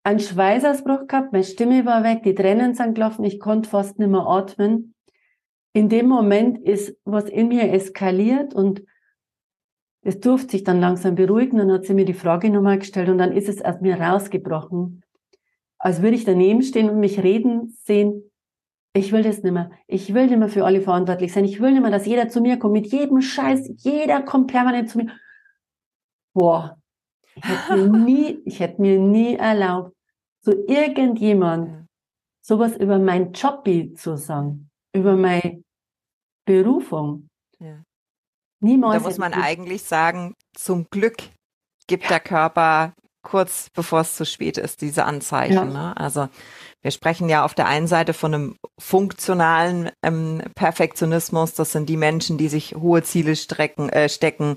einen 0.04 0.20
Schweißausbruch 0.20 1.08
gehabt, 1.08 1.32
meine 1.32 1.44
Stimme 1.44 1.84
war 1.84 2.04
weg, 2.04 2.22
die 2.22 2.34
Tränen 2.34 2.74
sind 2.74 2.94
gelaufen, 2.94 3.24
ich 3.24 3.40
konnte 3.40 3.68
fast 3.68 3.98
nicht 3.98 4.10
mehr 4.10 4.26
atmen. 4.26 4.94
In 5.72 5.88
dem 5.88 6.06
Moment 6.06 6.58
ist 6.58 6.96
was 7.04 7.24
in 7.24 7.48
mir 7.48 7.72
eskaliert 7.72 8.54
und 8.54 8.82
es 10.02 10.20
durfte 10.20 10.52
sich 10.52 10.62
dann 10.62 10.80
langsam 10.80 11.16
beruhigen. 11.16 11.58
Dann 11.58 11.72
hat 11.72 11.84
sie 11.84 11.92
mir 11.92 12.04
die 12.04 12.14
Frage 12.14 12.48
nochmal 12.48 12.78
gestellt 12.78 13.08
und 13.08 13.18
dann 13.18 13.32
ist 13.32 13.48
es 13.48 13.60
aus 13.62 13.80
mir 13.80 14.00
rausgebrochen. 14.00 15.02
Als 15.78 16.00
würde 16.00 16.16
ich 16.16 16.24
daneben 16.24 16.62
stehen 16.62 16.88
und 16.88 17.00
mich 17.00 17.22
reden 17.22 17.76
sehen, 17.82 18.25
ich 18.96 19.12
will 19.12 19.22
das 19.22 19.42
nicht 19.42 19.52
mehr. 19.52 19.70
Ich 19.86 20.12
will 20.14 20.26
nicht 20.26 20.38
mehr 20.38 20.48
für 20.48 20.64
alle 20.64 20.80
verantwortlich 20.80 21.32
sein. 21.32 21.44
Ich 21.44 21.60
will 21.60 21.72
nicht 21.72 21.82
mehr, 21.82 21.90
dass 21.90 22.06
jeder 22.06 22.28
zu 22.28 22.40
mir 22.40 22.58
kommt 22.58 22.72
mit 22.72 22.86
jedem 22.86 23.20
Scheiß. 23.20 23.70
Jeder 23.78 24.22
kommt 24.22 24.50
permanent 24.50 24.90
zu 24.90 24.98
mir. 24.98 25.12
Boah, 26.34 26.78
ich 27.34 27.44
hätte 27.44 27.76
mir 27.76 27.98
nie, 28.04 28.42
ich 28.44 28.60
hätte 28.60 28.80
mir 28.80 28.98
nie 28.98 29.36
erlaubt, 29.36 29.94
so 30.40 30.52
irgendjemand 30.66 31.86
sowas 32.40 32.76
über 32.76 32.98
mein 32.98 33.32
Jobby 33.32 33.94
zu 33.94 34.16
sagen, 34.16 34.70
über 34.92 35.16
meine 35.16 35.62
Berufung. 36.44 37.28
Ja. 37.58 37.82
Niemals. 38.60 39.02
Da 39.02 39.08
muss 39.08 39.18
man 39.18 39.34
eigentlich 39.34 39.82
sagen, 39.82 40.34
zum 40.54 40.86
Glück 40.90 41.16
gibt 41.86 42.08
der 42.08 42.20
Körper 42.20 42.94
kurz 43.26 43.70
bevor 43.70 44.02
es 44.02 44.14
zu 44.14 44.24
spät 44.24 44.56
ist, 44.56 44.80
diese 44.80 45.04
Anzeichen. 45.04 45.54
Ja. 45.54 45.64
Ne? 45.64 45.96
Also 45.96 46.28
wir 46.86 46.92
sprechen 46.92 47.28
ja 47.28 47.44
auf 47.44 47.52
der 47.52 47.66
einen 47.66 47.88
Seite 47.88 48.12
von 48.12 48.32
einem 48.32 48.58
funktionalen 48.78 49.90
ähm, 50.04 50.40
Perfektionismus. 50.54 51.54
Das 51.54 51.72
sind 51.72 51.88
die 51.88 51.96
Menschen, 51.96 52.38
die 52.38 52.46
sich 52.46 52.76
hohe 52.76 53.02
Ziele 53.02 53.34
strecken, 53.34 53.88
äh, 53.88 54.08
stecken, 54.08 54.54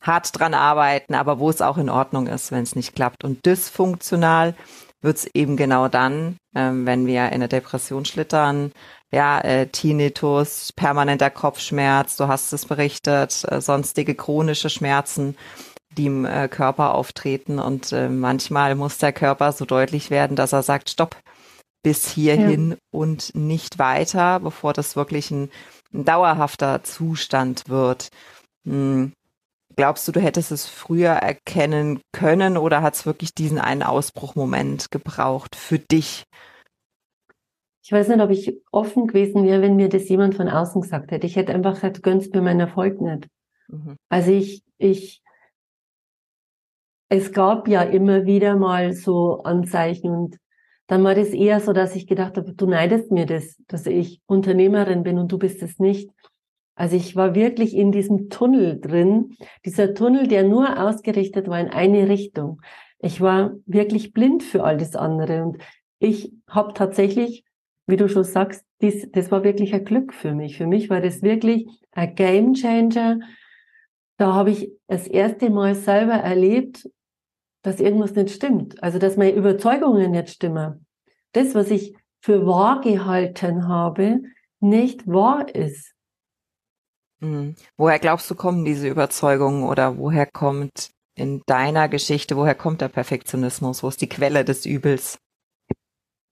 hart 0.00 0.38
dran 0.38 0.54
arbeiten, 0.54 1.16
aber 1.16 1.40
wo 1.40 1.50
es 1.50 1.60
auch 1.60 1.76
in 1.76 1.90
Ordnung 1.90 2.28
ist, 2.28 2.52
wenn 2.52 2.62
es 2.62 2.76
nicht 2.76 2.94
klappt. 2.94 3.24
Und 3.24 3.44
dysfunktional 3.44 4.54
wird 5.02 5.16
es 5.16 5.26
eben 5.34 5.56
genau 5.56 5.88
dann, 5.88 6.36
ähm, 6.54 6.86
wenn 6.86 7.08
wir 7.08 7.32
in 7.32 7.40
der 7.40 7.48
Depression 7.48 8.04
schlittern, 8.04 8.70
ja, 9.12 9.40
äh, 9.40 9.66
Tinnitus, 9.66 10.72
permanenter 10.76 11.30
Kopfschmerz, 11.30 12.14
du 12.14 12.28
hast 12.28 12.52
es 12.52 12.66
berichtet, 12.66 13.44
äh, 13.50 13.60
sonstige 13.60 14.14
chronische 14.14 14.70
Schmerzen 14.70 15.36
die 15.96 16.06
im 16.06 16.24
äh, 16.24 16.48
Körper 16.48 16.94
auftreten. 16.94 17.60
Und 17.60 17.92
äh, 17.92 18.08
manchmal 18.08 18.74
muss 18.74 18.98
der 18.98 19.12
Körper 19.12 19.52
so 19.52 19.64
deutlich 19.64 20.10
werden, 20.10 20.34
dass 20.34 20.52
er 20.52 20.64
sagt, 20.64 20.90
stopp, 20.90 21.16
bis 21.84 22.08
hierhin 22.08 22.70
ja. 22.70 22.76
und 22.90 23.32
nicht 23.36 23.78
weiter, 23.78 24.40
bevor 24.40 24.72
das 24.72 24.96
wirklich 24.96 25.30
ein, 25.30 25.50
ein 25.92 26.04
dauerhafter 26.04 26.82
Zustand 26.82 27.68
wird. 27.68 28.08
Hm. 28.66 29.12
Glaubst 29.76 30.06
du, 30.08 30.12
du 30.12 30.20
hättest 30.20 30.50
es 30.50 30.66
früher 30.66 31.10
erkennen 31.10 32.00
können 32.12 32.56
oder 32.56 32.80
hat 32.80 32.94
es 32.94 33.06
wirklich 33.06 33.34
diesen 33.34 33.58
einen 33.58 33.82
Ausbruchmoment 33.82 34.90
gebraucht 34.90 35.56
für 35.56 35.78
dich? 35.78 36.24
Ich 37.82 37.92
weiß 37.92 38.08
nicht, 38.08 38.20
ob 38.20 38.30
ich 38.30 38.56
offen 38.70 39.06
gewesen 39.06 39.44
wäre, 39.44 39.60
wenn 39.60 39.76
mir 39.76 39.88
das 39.88 40.08
jemand 40.08 40.36
von 40.36 40.48
außen 40.48 40.80
gesagt 40.80 41.10
hätte. 41.10 41.26
Ich 41.26 41.36
hätte 41.36 41.52
einfach 41.52 41.74
gesagt, 41.74 42.02
gönnst 42.02 42.32
mir 42.32 42.40
meinen 42.40 42.60
Erfolg 42.60 43.00
nicht. 43.00 43.28
Mhm. 43.68 43.96
Also 44.08 44.30
ich, 44.30 44.62
ich 44.78 45.22
es 47.10 47.32
gab 47.32 47.68
ja 47.68 47.82
immer 47.82 48.24
wieder 48.26 48.56
mal 48.56 48.92
so 48.92 49.42
Anzeichen 49.42 50.10
und 50.10 50.38
dann 50.86 51.02
war 51.02 51.14
das 51.14 51.28
eher 51.28 51.60
so, 51.60 51.72
dass 51.72 51.96
ich 51.96 52.06
gedacht 52.06 52.36
habe, 52.36 52.52
du 52.52 52.66
neidest 52.66 53.10
mir 53.10 53.26
das, 53.26 53.56
dass 53.68 53.86
ich 53.86 54.20
Unternehmerin 54.26 55.02
bin 55.02 55.18
und 55.18 55.32
du 55.32 55.38
bist 55.38 55.62
es 55.62 55.78
nicht. 55.78 56.10
Also 56.76 56.96
ich 56.96 57.14
war 57.16 57.34
wirklich 57.34 57.74
in 57.74 57.92
diesem 57.92 58.28
Tunnel 58.30 58.80
drin, 58.80 59.36
dieser 59.64 59.94
Tunnel, 59.94 60.26
der 60.26 60.42
nur 60.42 60.82
ausgerichtet 60.82 61.48
war 61.48 61.60
in 61.60 61.68
eine 61.68 62.08
Richtung. 62.08 62.60
Ich 62.98 63.20
war 63.20 63.54
wirklich 63.66 64.12
blind 64.12 64.42
für 64.42 64.64
all 64.64 64.76
das 64.76 64.96
andere 64.96 65.44
und 65.44 65.58
ich 66.00 66.32
habe 66.48 66.74
tatsächlich, 66.74 67.44
wie 67.86 67.96
du 67.96 68.08
schon 68.08 68.24
sagst, 68.24 68.64
dies, 68.80 69.08
das 69.12 69.30
war 69.30 69.44
wirklich 69.44 69.72
ein 69.72 69.84
Glück 69.84 70.12
für 70.12 70.34
mich. 70.34 70.58
Für 70.58 70.66
mich 70.66 70.90
war 70.90 71.00
das 71.00 71.22
wirklich 71.22 71.66
ein 71.92 72.14
Game 72.14 72.54
Changer. 72.54 73.20
Da 74.18 74.34
habe 74.34 74.50
ich 74.50 74.70
das 74.86 75.06
erste 75.06 75.50
Mal 75.50 75.74
selber 75.74 76.14
erlebt, 76.14 76.88
dass 77.64 77.80
irgendwas 77.80 78.14
nicht 78.14 78.30
stimmt. 78.30 78.80
Also, 78.82 78.98
dass 79.00 79.16
meine 79.16 79.32
Überzeugungen 79.32 80.12
nicht 80.12 80.28
stimmen. 80.30 80.86
Das, 81.32 81.54
was 81.54 81.70
ich 81.70 81.96
für 82.20 82.46
wahr 82.46 82.80
gehalten 82.80 83.66
habe, 83.66 84.20
nicht 84.60 85.06
wahr 85.06 85.52
ist. 85.52 85.92
Mhm. 87.20 87.56
Woher 87.76 87.98
glaubst 87.98 88.30
du, 88.30 88.34
kommen 88.34 88.64
diese 88.64 88.88
Überzeugungen 88.88 89.64
oder 89.64 89.98
woher 89.98 90.26
kommt 90.26 90.90
in 91.16 91.42
deiner 91.46 91.88
Geschichte, 91.88 92.36
woher 92.36 92.54
kommt 92.54 92.80
der 92.80 92.88
Perfektionismus? 92.88 93.82
Wo 93.82 93.88
ist 93.88 94.00
die 94.00 94.08
Quelle 94.08 94.44
des 94.44 94.66
Übels? 94.66 95.18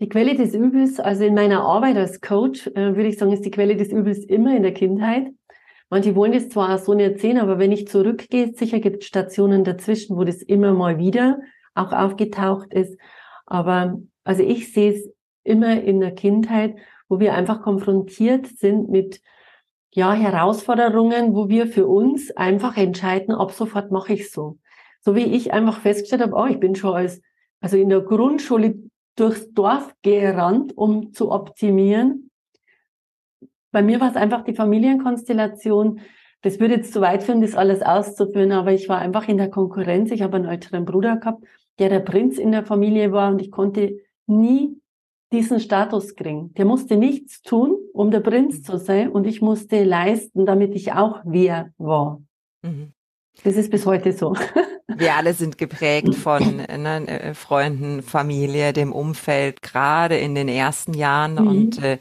Die 0.01 0.09
Quelle 0.09 0.35
des 0.35 0.55
Übels, 0.55 1.01
also 1.01 1.25
in 1.25 1.35
meiner 1.35 1.63
Arbeit 1.63 1.97
als 1.97 2.21
Coach, 2.21 2.67
äh, 2.67 2.97
würde 2.97 3.07
ich 3.07 3.19
sagen, 3.19 3.33
ist 3.33 3.45
die 3.45 3.51
Quelle 3.51 3.77
des 3.77 3.89
Übels 3.89 4.25
immer 4.25 4.55
in 4.55 4.65
der 4.65 4.75
Kindheit. 4.75 5.33
Manche 5.93 6.17
wollen 6.17 6.33
das 6.33 6.49
zwar 6.49 6.79
so 6.79 6.95
nicht 6.95 7.19
sehen, 7.19 7.37
aber 7.37 7.59
wenn 7.59 7.71
ich 7.71 7.87
zurückgehe, 7.87 8.55
sicher 8.55 8.81
gibt 8.81 9.03
es 9.03 9.09
Stationen 9.09 9.63
dazwischen, 9.63 10.17
wo 10.17 10.25
das 10.25 10.41
immer 10.41 10.73
mal 10.73 10.97
wieder 10.97 11.41
auch 11.75 11.93
aufgetaucht 11.93 12.73
ist. 12.73 12.99
Aber 13.45 14.01
also 14.25 14.43
ich 14.43 14.73
sehe 14.73 14.95
es 14.95 15.13
immer 15.45 15.83
in 15.83 16.01
der 16.01 16.15
Kindheit, 16.15 16.77
wo 17.11 17.21
wir 17.21 17.35
einfach 17.35 17.61
konfrontiert 17.61 18.47
sind 18.47 18.89
mit 18.89 19.21
ja, 19.91 20.15
Herausforderungen, 20.15 21.35
wo 21.35 21.51
wir 21.51 21.67
für 21.67 21.87
uns 21.87 22.35
einfach 22.35 22.79
entscheiden, 22.79 23.35
ab 23.35 23.53
sofort 23.53 23.91
mache 23.91 24.15
ich 24.15 24.31
so. 24.31 24.57
So 25.03 25.15
wie 25.15 25.25
ich 25.25 25.53
einfach 25.53 25.79
festgestellt 25.79 26.23
habe, 26.23 26.37
oh, 26.37 26.47
ich 26.47 26.59
bin 26.59 26.75
schon 26.75 26.95
als, 26.95 27.21
also 27.61 27.77
in 27.77 27.91
der 27.91 28.01
Grundschule 28.01 28.77
durchs 29.15 29.53
Dorf 29.53 29.95
gerannt, 30.01 30.75
um 30.75 31.13
zu 31.13 31.31
optimieren. 31.31 32.31
Bei 33.73 33.83
mir 33.83 34.01
war 34.01 34.11
es 34.11 34.17
einfach 34.17 34.45
die 34.45 34.55
Familienkonstellation. 34.55 36.01
Das 36.43 36.61
würde 36.61 36.75
jetzt 36.75 36.93
zu 36.93 37.01
weit 37.01 37.23
führen, 37.23 37.41
das 37.41 37.55
alles 37.55 37.83
auszuführen, 37.83 38.53
aber 38.53 38.73
ich 38.73 38.89
war 38.89 38.99
einfach 38.99 39.29
in 39.29 39.39
der 39.39 39.51
Konkurrenz. 39.51 40.11
Ich 40.11 40.23
habe 40.23 40.37
einen 40.37 40.49
älteren 40.49 40.85
Bruder 40.85 41.17
gehabt, 41.17 41.45
der 41.79 41.89
der 41.89 42.01
Prinz 42.01 42.39
in 42.39 42.53
der 42.53 42.65
Familie 42.65 43.13
war 43.13 43.31
und 43.31 43.41
ich 43.41 43.51
konnte 43.51 43.97
nie 44.27 44.77
diesen 45.33 45.61
Status 45.61 46.15
kriegen. 46.15 46.53
Der 46.55 46.67
musste 46.67 46.97
nichts 46.97 47.43
tun, 47.43 47.77
um 47.95 48.11
der 48.11 48.21
Prinz 48.21 48.59
mhm. 48.59 48.65
zu 48.65 48.77
sein 48.77 49.09
und 49.09 49.27
ich 49.27 49.41
musste 49.41 49.83
leisten, 49.83 50.47
damit 50.47 50.75
ich 50.75 50.93
auch 50.93 51.21
wer 51.25 51.71
war. 51.79 52.21
Mhm. 52.63 52.93
Das 53.43 53.57
ist 53.57 53.71
bis 53.71 53.87
heute 53.87 54.13
so. 54.13 54.35
Wir 54.95 55.15
alle 55.15 55.33
sind 55.33 55.57
geprägt 55.57 56.15
von 56.15 56.57
ne, 56.57 57.09
äh, 57.09 57.35
Freunden, 57.35 58.03
Familie, 58.03 58.75
dem 58.75 58.93
Umfeld, 58.93 59.63
gerade 59.63 60.19
in 60.19 60.35
den 60.35 60.49
ersten 60.49 60.93
Jahren. 60.93 61.35
Mhm. 61.35 61.47
Und 61.47 61.83
äh, 61.83 61.99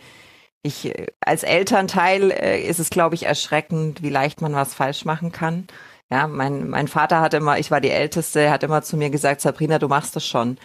ich 0.63 0.85
äh, 0.85 1.07
als 1.21 1.43
Elternteil 1.43 2.31
äh, 2.31 2.61
ist 2.61 2.79
es, 2.79 2.89
glaube 2.89 3.15
ich, 3.15 3.25
erschreckend, 3.25 4.01
wie 4.01 4.09
leicht 4.09 4.41
man 4.41 4.53
was 4.53 4.73
falsch 4.73 5.05
machen 5.05 5.31
kann. 5.31 5.67
Ja, 6.11 6.27
mein, 6.27 6.69
mein 6.69 6.87
Vater 6.87 7.21
hat 7.21 7.33
immer, 7.33 7.57
ich 7.57 7.71
war 7.71 7.79
die 7.79 7.89
Älteste, 7.89 8.51
hat 8.51 8.63
immer 8.63 8.81
zu 8.81 8.97
mir 8.97 9.09
gesagt, 9.09 9.41
Sabrina, 9.41 9.79
du 9.79 9.87
machst 9.87 10.15
es 10.17 10.25
schon. 10.27 10.57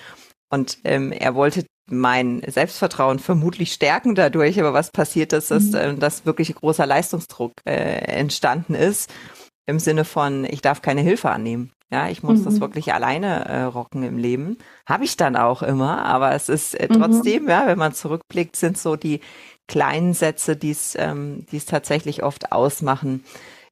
Und 0.50 0.78
ähm, 0.84 1.12
er 1.12 1.34
wollte 1.34 1.64
mein 1.88 2.42
Selbstvertrauen 2.46 3.20
vermutlich 3.20 3.72
stärken 3.72 4.14
dadurch, 4.14 4.58
aber 4.58 4.72
was 4.72 4.90
passiert 4.90 5.32
ist, 5.32 5.50
ist, 5.50 5.74
äh, 5.74 5.94
dass 5.94 6.26
wirklich 6.26 6.54
großer 6.54 6.86
Leistungsdruck 6.86 7.52
äh, 7.64 7.72
entstanden 7.72 8.74
ist 8.74 9.12
im 9.66 9.78
Sinne 9.78 10.04
von, 10.04 10.44
ich 10.44 10.62
darf 10.62 10.82
keine 10.82 11.00
Hilfe 11.00 11.30
annehmen. 11.30 11.72
Ja, 11.90 12.08
ich 12.08 12.24
muss 12.24 12.40
mhm. 12.40 12.44
das 12.44 12.60
wirklich 12.60 12.92
alleine 12.92 13.44
äh, 13.44 13.62
rocken 13.62 14.02
im 14.02 14.18
Leben. 14.18 14.58
Habe 14.88 15.04
ich 15.04 15.16
dann 15.16 15.36
auch 15.36 15.62
immer, 15.62 16.04
aber 16.04 16.32
es 16.32 16.48
ist 16.48 16.74
äh, 16.74 16.88
mhm. 16.90 17.00
trotzdem, 17.00 17.44
mhm. 17.44 17.48
ja, 17.48 17.66
wenn 17.66 17.78
man 17.78 17.94
zurückblickt, 17.94 18.56
sind 18.56 18.76
so 18.76 18.96
die 18.96 19.20
kleinen 19.68 20.14
Sätze, 20.14 20.56
die 20.56 20.70
es 20.70 20.96
ähm, 20.98 21.46
es 21.52 21.66
tatsächlich 21.66 22.22
oft 22.22 22.52
ausmachen. 22.52 23.24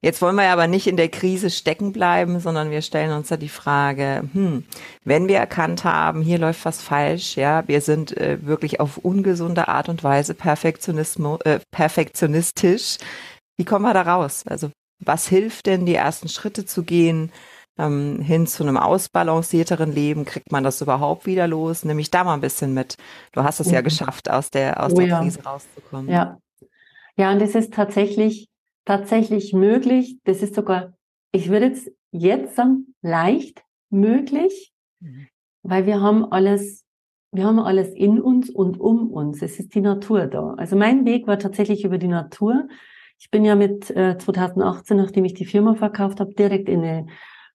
Jetzt 0.04 0.20
wollen 0.20 0.36
wir 0.36 0.50
aber 0.50 0.66
nicht 0.66 0.86
in 0.86 0.98
der 0.98 1.08
Krise 1.08 1.48
stecken 1.48 1.92
bleiben, 1.92 2.38
sondern 2.38 2.70
wir 2.70 2.82
stellen 2.82 3.12
uns 3.12 3.28
da 3.28 3.38
die 3.38 3.48
Frage, 3.48 4.28
hm, 4.34 4.64
wenn 5.02 5.28
wir 5.28 5.38
erkannt 5.38 5.84
haben, 5.84 6.20
hier 6.20 6.36
läuft 6.36 6.66
was 6.66 6.82
falsch, 6.82 7.36
ja, 7.38 7.66
wir 7.68 7.80
sind 7.80 8.14
äh, 8.18 8.36
wirklich 8.42 8.80
auf 8.80 8.98
ungesunde 8.98 9.68
Art 9.68 9.88
und 9.88 10.04
Weise 10.04 10.34
Perfektionismo, 10.34 11.38
äh, 11.44 11.58
perfektionistisch, 11.70 12.98
wie 13.56 13.64
kommen 13.64 13.86
wir 13.86 13.94
da 13.94 14.02
raus? 14.02 14.44
Also 14.46 14.70
was 15.02 15.26
hilft 15.26 15.64
denn, 15.64 15.86
die 15.86 15.94
ersten 15.94 16.28
Schritte 16.28 16.66
zu 16.66 16.82
gehen? 16.82 17.32
Ähm, 17.76 18.20
hin 18.20 18.46
zu 18.46 18.62
einem 18.62 18.76
ausbalancierteren 18.76 19.90
Leben, 19.90 20.24
kriegt 20.24 20.52
man 20.52 20.62
das 20.62 20.80
überhaupt 20.80 21.26
wieder 21.26 21.48
los? 21.48 21.84
Nimm 21.84 21.96
mich 21.96 22.10
da 22.10 22.22
mal 22.22 22.34
ein 22.34 22.40
bisschen 22.40 22.72
mit. 22.72 22.96
Du 23.32 23.42
hast 23.42 23.58
es 23.58 23.70
ja 23.70 23.80
mhm. 23.80 23.84
geschafft, 23.84 24.30
aus 24.30 24.50
der, 24.50 24.82
aus 24.82 24.92
oh, 24.92 24.96
der 24.96 25.06
ja. 25.06 25.20
Krise 25.20 25.42
rauszukommen. 25.42 26.08
Ja. 26.08 26.38
Ja, 27.16 27.32
und 27.32 27.40
es 27.40 27.54
ist 27.54 27.74
tatsächlich 27.74 28.48
tatsächlich 28.84 29.52
möglich. 29.52 30.18
Das 30.24 30.42
ist 30.42 30.54
sogar, 30.54 30.94
ich 31.32 31.48
würde 31.48 31.66
jetzt, 31.66 31.90
jetzt 32.10 32.56
sagen, 32.56 32.94
leicht 33.02 33.62
möglich, 33.90 34.72
mhm. 35.00 35.28
weil 35.62 35.86
wir 35.86 36.00
haben 36.00 36.24
alles, 36.30 36.84
wir 37.32 37.44
haben 37.44 37.58
alles 37.58 37.88
in 37.94 38.20
uns 38.20 38.50
und 38.50 38.78
um 38.78 39.10
uns. 39.10 39.42
Es 39.42 39.58
ist 39.58 39.74
die 39.74 39.80
Natur 39.80 40.26
da. 40.26 40.54
Also 40.54 40.76
mein 40.76 41.04
Weg 41.04 41.26
war 41.26 41.38
tatsächlich 41.38 41.84
über 41.84 41.98
die 41.98 42.08
Natur. 42.08 42.68
Ich 43.18 43.30
bin 43.30 43.44
ja 43.44 43.54
mit 43.54 43.90
äh, 43.90 44.18
2018, 44.18 44.96
nachdem 44.96 45.24
ich 45.24 45.34
die 45.34 45.46
Firma 45.46 45.74
verkauft 45.74 46.20
habe, 46.20 46.34
direkt 46.34 46.68
in 46.68 46.82
eine 46.82 47.06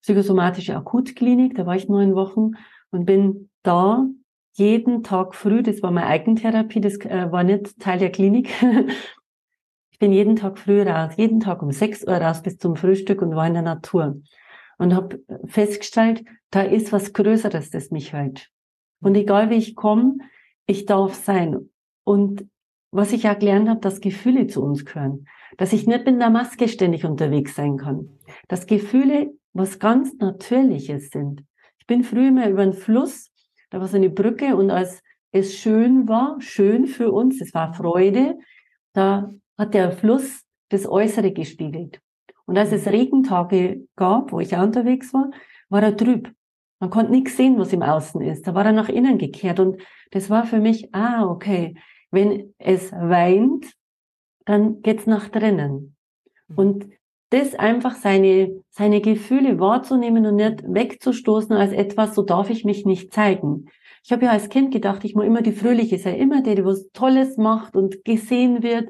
psychosomatische 0.02 0.76
Akutklinik. 0.76 1.54
Da 1.54 1.66
war 1.66 1.76
ich 1.76 1.88
neun 1.88 2.14
Wochen 2.14 2.52
und 2.90 3.04
bin 3.06 3.50
da 3.62 4.06
jeden 4.54 5.02
Tag 5.02 5.34
früh, 5.34 5.62
das 5.62 5.82
war 5.82 5.90
meine 5.90 6.06
Eigentherapie, 6.06 6.80
das 6.80 6.96
äh, 7.00 7.30
war 7.30 7.44
nicht 7.44 7.78
Teil 7.78 7.98
der 7.98 8.10
Klinik, 8.10 8.50
bin 10.00 10.12
jeden 10.12 10.36
Tag 10.36 10.58
früh 10.58 10.82
raus, 10.82 11.12
jeden 11.16 11.40
Tag 11.40 11.62
um 11.62 11.70
6 11.70 12.06
Uhr 12.06 12.16
raus 12.16 12.42
bis 12.42 12.58
zum 12.58 12.76
Frühstück 12.76 13.22
und 13.22 13.36
war 13.36 13.46
in 13.46 13.54
der 13.54 13.62
Natur. 13.62 14.20
Und 14.78 14.94
habe 14.94 15.20
festgestellt, 15.46 16.24
da 16.50 16.62
ist 16.62 16.90
was 16.90 17.12
Größeres, 17.12 17.70
das 17.70 17.90
mich 17.90 18.14
hält. 18.14 18.50
Und 19.00 19.14
egal 19.14 19.50
wie 19.50 19.56
ich 19.56 19.76
komme, 19.76 20.16
ich 20.66 20.86
darf 20.86 21.14
sein. 21.14 21.70
Und 22.04 22.46
was 22.90 23.12
ich 23.12 23.28
auch 23.28 23.38
gelernt 23.38 23.68
habe, 23.68 23.80
dass 23.80 24.00
Gefühle 24.00 24.46
zu 24.46 24.62
uns 24.62 24.84
gehören. 24.84 25.26
Dass 25.58 25.74
ich 25.74 25.86
nicht 25.86 26.06
mit 26.06 26.14
einer 26.14 26.30
Maske 26.30 26.66
ständig 26.66 27.04
unterwegs 27.04 27.54
sein 27.54 27.76
kann. 27.76 28.18
Dass 28.48 28.66
Gefühle 28.66 29.34
was 29.52 29.78
ganz 29.78 30.14
Natürliches 30.18 31.10
sind. 31.10 31.44
Ich 31.78 31.86
bin 31.86 32.04
früher 32.04 32.30
mal 32.30 32.50
über 32.50 32.62
einen 32.62 32.72
Fluss, 32.72 33.30
da 33.70 33.80
war 33.80 33.88
so 33.88 33.96
eine 33.96 34.10
Brücke 34.10 34.56
und 34.56 34.70
als 34.70 35.02
es 35.32 35.56
schön 35.56 36.08
war, 36.08 36.40
schön 36.40 36.86
für 36.86 37.12
uns, 37.12 37.40
es 37.40 37.54
war 37.54 37.72
Freude, 37.72 38.38
da 38.92 39.30
hat 39.56 39.74
der 39.74 39.92
Fluss 39.92 40.42
das 40.70 40.86
Äußere 40.86 41.32
gespiegelt. 41.32 42.00
Und 42.46 42.58
als 42.58 42.72
es 42.72 42.86
Regentage 42.86 43.86
gab, 43.94 44.32
wo 44.32 44.40
ich 44.40 44.56
auch 44.56 44.62
unterwegs 44.62 45.14
war, 45.14 45.30
war 45.68 45.82
er 45.82 45.96
trüb. 45.96 46.32
Man 46.80 46.90
konnte 46.90 47.12
nichts 47.12 47.36
sehen, 47.36 47.58
was 47.58 47.72
im 47.72 47.82
Außen 47.82 48.20
ist. 48.22 48.46
Da 48.46 48.54
war 48.54 48.64
er 48.64 48.72
nach 48.72 48.88
innen 48.88 49.18
gekehrt. 49.18 49.60
Und 49.60 49.80
das 50.10 50.30
war 50.30 50.44
für 50.46 50.58
mich, 50.58 50.92
ah, 50.94 51.26
okay, 51.26 51.76
wenn 52.10 52.54
es 52.58 52.90
weint, 52.90 53.72
dann 54.46 54.82
geht's 54.82 55.06
nach 55.06 55.28
drinnen. 55.28 55.94
Mhm. 56.48 56.58
Und 56.58 56.88
das 57.30 57.54
einfach 57.54 57.94
seine, 57.94 58.62
seine 58.70 59.00
Gefühle 59.00 59.58
wahrzunehmen 59.58 60.26
und 60.26 60.36
nicht 60.36 60.62
wegzustoßen 60.66 61.56
als 61.56 61.72
etwas, 61.72 62.14
so 62.14 62.22
darf 62.22 62.50
ich 62.50 62.64
mich 62.64 62.84
nicht 62.84 63.12
zeigen. 63.12 63.66
Ich 64.04 64.12
habe 64.12 64.24
ja 64.24 64.30
als 64.32 64.48
Kind 64.48 64.72
gedacht, 64.72 65.04
ich 65.04 65.14
muss 65.14 65.26
immer 65.26 65.42
die 65.42 65.52
Fröhliche 65.52 65.98
sein, 65.98 66.16
immer 66.16 66.42
die, 66.42 66.54
die 66.54 66.64
was 66.64 66.90
Tolles 66.92 67.36
macht 67.36 67.76
und 67.76 68.04
gesehen 68.04 68.62
wird 68.62 68.88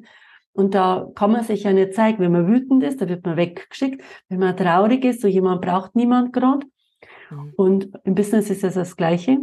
und 0.53 0.75
da 0.75 1.09
kann 1.15 1.33
man 1.33 1.45
sich 1.45 1.65
ja 1.65 1.73
nicht 1.73 1.95
zeigen. 1.95 2.19
Wenn 2.19 2.33
man 2.33 2.49
wütend 2.49 2.83
ist, 2.83 3.01
da 3.01 3.09
wird 3.09 3.25
man 3.25 3.37
weggeschickt. 3.37 4.03
Wenn 4.29 4.41
man 4.41 4.57
traurig 4.57 5.05
ist, 5.05 5.21
so 5.21 5.29
jemand 5.29 5.63
braucht 5.63 5.95
niemand 5.95 6.33
gerade. 6.33 6.67
Mhm. 7.31 7.53
Und 7.57 7.91
im 8.05 8.15
Business 8.15 8.51
ist 8.51 8.65
es 8.65 8.75
das 8.75 8.97
Gleiche. 8.97 9.39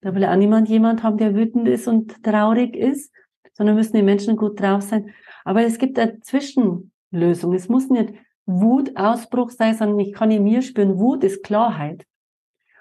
Da 0.00 0.14
will 0.14 0.24
auch 0.24 0.36
niemand 0.36 0.68
jemand 0.68 1.02
haben, 1.02 1.18
der 1.18 1.34
wütend 1.34 1.68
ist 1.68 1.88
und 1.88 2.22
traurig 2.22 2.76
ist, 2.76 3.12
sondern 3.52 3.76
müssen 3.76 3.96
die 3.96 4.02
Menschen 4.02 4.36
gut 4.36 4.60
drauf 4.60 4.82
sein. 4.82 5.10
Aber 5.44 5.62
es 5.62 5.78
gibt 5.78 5.98
eine 5.98 6.20
Zwischenlösung. 6.20 7.54
Es 7.54 7.68
muss 7.68 7.88
nicht 7.88 8.14
Wutausbruch 8.46 9.50
sein, 9.50 9.76
sondern 9.76 9.98
ich 10.00 10.12
kann 10.12 10.30
in 10.30 10.44
mir 10.44 10.62
spüren, 10.62 10.98
Wut 10.98 11.24
ist 11.24 11.42
Klarheit. 11.42 12.04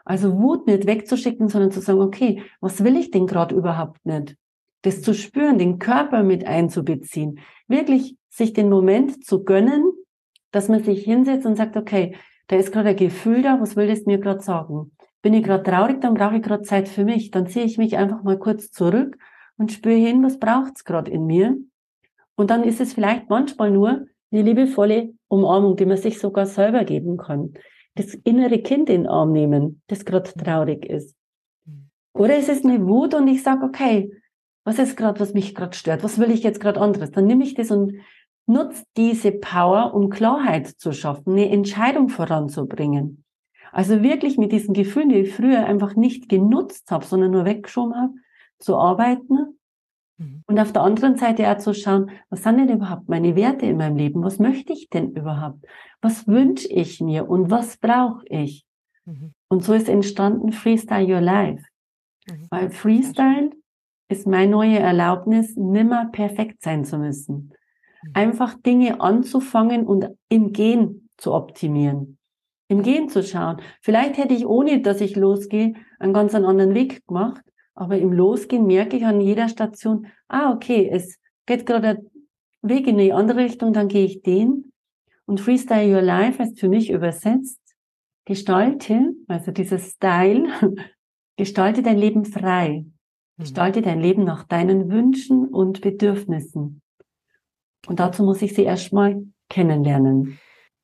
Also 0.04 0.39
Wut 0.39 0.67
nicht 0.67 0.88
wegzuschicken, 0.88 1.50
sondern 1.50 1.71
zu 1.71 1.82
sagen, 1.82 2.02
okay, 2.02 2.43
was 2.60 2.84
will 2.84 2.97
ich 2.97 3.12
denn 3.12 3.28
gerade 3.28 3.56
überhaupt 3.56 4.06
nicht? 4.06 4.36
das 4.82 5.02
zu 5.02 5.13
spüren, 5.13 5.58
den 5.58 5.80
Körper 5.80 6.24
mit 6.24 6.45
einzubeziehen, 6.45 7.39
wirklich 7.67 8.17
sich 8.30 8.54
den 8.54 8.69
Moment 8.69 9.26
zu 9.26 9.43
gönnen, 9.43 9.91
dass 10.52 10.69
man 10.69 10.84
sich 10.84 11.04
hinsetzt 11.04 11.45
und 11.45 11.56
sagt, 11.56 11.78
okay, 11.78 12.15
da 12.47 12.56
ist 12.56 12.71
gerade 12.71 12.89
ein 12.89 12.95
Gefühl 12.95 13.41
da, 13.41 13.62
was 13.62 13.76
will 13.76 13.88
das 13.88 14.06
mir 14.06 14.17
gerade 14.17 14.41
sagen? 14.41 14.91
Bin 15.21 15.34
ich 15.34 15.43
gerade 15.43 15.63
traurig, 15.63 16.02
dann 16.02 16.15
brauche 16.15 16.38
ich 16.38 16.41
gerade 16.41 16.63
Zeit 16.63 16.89
für 16.89 17.06
mich. 17.06 17.32
Dann 17.32 17.47
ziehe 17.47 17.63
ich 17.63 17.78
mich 17.78 17.95
einfach 17.95 18.24
mal 18.24 18.39
kurz 18.39 18.71
zurück 18.71 19.17
und 19.58 19.71
spüre 19.71 19.95
hin, 19.95 20.24
was 20.24 20.39
braucht 20.39 20.74
es 20.76 20.84
gerade 20.84 21.12
in 21.12 21.28
mir. 21.28 21.56
Und 22.36 22.50
dann 22.50 22.63
ist 22.63 22.82
es 22.82 22.93
vielleicht 22.93 23.30
manchmal 23.30 23.69
nur 23.71 24.08
eine 24.32 24.41
liebevolle 24.44 25.13
Umarmung, 25.28 25.76
die 25.76 25.86
man 25.86 25.98
sich 25.98 26.20
sogar 26.20 26.46
selber 26.46 26.84
geben 26.84 27.17
kann. 27.17 27.54
Das 27.96 28.13
innere 28.13 28.60
Kind 28.60 28.89
in 28.89 29.04
den 29.04 29.08
Arm 29.08 29.32
nehmen, 29.32 29.82
das 29.88 30.06
gerade 30.06 30.32
traurig 30.32 30.86
ist. 30.86 31.15
Oder 32.13 32.38
es 32.38 32.50
ist 32.50 32.65
eine 32.65 32.86
Wut 32.88 33.13
und 33.13 33.28
ich 33.28 33.44
sage, 33.44 33.65
okay, 33.65 34.12
was 34.63 34.80
ist 34.80 34.96
gerade, 34.96 35.20
was 35.20 35.34
mich 35.34 35.56
gerade 35.56 35.76
stört? 35.76 36.04
Was 36.04 36.20
will 36.20 36.32
ich 36.32 36.44
jetzt 36.44 36.60
gerade 36.60 36.80
anderes? 36.80 37.12
Dann 37.12 37.26
nehme 37.26 37.44
ich 37.44 37.56
das 37.56 37.72
und 37.72 37.94
nutze 38.46 38.84
diese 38.98 39.32
Power, 39.32 39.94
um 39.94 40.10
Klarheit 40.10 40.67
zu 40.67 40.91
schaffen, 40.91 41.34
eine 41.34 41.50
Entscheidung 41.50 42.10
voranzubringen. 42.10 43.24
Also 43.72 44.04
wirklich 44.04 44.38
mit 44.38 44.52
diesen 44.52 44.74
Gefühlen, 44.74 45.10
die 45.10 45.20
ich 45.20 45.34
früher 45.34 45.65
einfach 45.65 45.96
nicht 45.96 46.28
genutzt 46.28 46.91
habe, 46.91 47.06
sondern 47.06 47.32
nur 47.32 47.46
weggeschoben 47.46 47.96
habe, 47.96 48.13
zu 48.60 48.76
arbeiten. 48.76 49.60
Mhm. 50.22 50.44
Und 50.46 50.60
auf 50.60 50.72
der 50.72 50.84
anderen 50.84 51.18
Seite 51.18 51.50
auch 51.50 51.58
zu 51.58 51.74
schauen, 51.74 52.12
was 52.30 52.44
sind 52.44 52.58
denn 52.58 52.70
überhaupt 52.70 53.10
meine 53.10 53.36
Werte 53.36 53.66
in 53.66 53.78
meinem 53.78 53.98
Leben? 53.98 54.24
Was 54.24 54.40
möchte 54.40 54.74
ich 54.74 54.90
denn 54.90 55.12
überhaupt? 55.12 55.66
Was 56.02 56.28
wünsche 56.28 56.68
ich 56.68 57.02
mir 57.02 57.28
und 57.30 57.50
was 57.50 57.78
brauche 57.78 58.24
ich? 58.28 58.66
Mhm. 59.06 59.34
Und 59.50 59.64
so 59.64 59.74
ist 59.74 59.90
entstanden 59.90 60.52
Freestyle 60.52 61.12
Your 61.12 61.22
Life. 61.22 61.64
Mhm. 62.30 62.48
Weil 62.50 62.70
Freestyle 62.70 63.52
ist 64.10 64.28
meine 64.28 64.52
neue 64.52 64.80
Erlaubnis, 64.80 65.56
nimmer 65.56 66.10
perfekt 66.12 66.62
sein 66.62 66.86
zu 66.86 66.98
müssen. 66.98 67.54
Mhm. 68.04 68.12
Einfach 68.14 68.54
Dinge 68.62 69.02
anzufangen 69.02 69.86
und 69.88 70.10
im 70.30 70.54
Gehen 70.54 71.10
zu 71.18 71.34
optimieren. 71.34 72.18
Im 72.68 72.84
Gehen 72.84 73.10
zu 73.10 73.24
schauen. 73.24 73.58
Vielleicht 73.82 74.18
hätte 74.18 74.34
ich, 74.34 74.46
ohne 74.46 74.82
dass 74.82 75.02
ich 75.02 75.16
losgehe, 75.16 75.74
einen 76.00 76.14
ganz 76.14 76.34
anderen 76.36 76.74
Weg 76.74 77.06
gemacht. 77.06 77.42
Aber 77.82 77.98
im 77.98 78.13
Losgehen 78.13 78.67
merke 78.67 78.96
ich 78.96 79.06
an 79.08 79.22
jeder 79.22 79.50
Station, 79.50 80.06
ah, 80.28 80.54
okay, 80.54 80.88
es 80.94 81.17
geht 81.48 81.65
gerade 81.65 81.96
der 81.96 82.70
Weg 82.70 82.86
in 82.86 83.00
die 83.00 83.12
andere 83.12 83.39
Richtung, 83.39 83.74
dann 83.74 83.88
gehe 83.88 84.06
ich 84.06 84.22
den. 84.22 84.72
Und 85.26 85.41
Freestyle 85.41 85.91
Your 85.91 86.04
Life 86.04 86.38
heißt 86.38 86.60
für 86.60 86.70
mich 86.70 86.91
übersetzt, 86.91 87.60
gestalte, 88.26 89.15
also 89.28 89.50
dieses 89.50 89.94
Style, 89.94 90.48
gestalte 91.38 91.82
dein 91.82 91.98
Leben 91.98 92.24
frei. 92.24 92.86
Mhm. 92.86 92.94
Gestalte 93.39 93.82
dein 93.82 94.00
Leben 94.00 94.26
nach 94.26 94.44
deinen 94.44 94.91
Wünschen 94.91 95.48
und 95.48 95.82
Bedürfnissen. 95.82 96.84
Und 97.88 98.00
dazu 98.00 98.22
muss 98.24 98.44
ich 98.44 98.54
sie 98.54 98.63
erstmal 98.63 99.24
kennenlernen. 99.50 100.38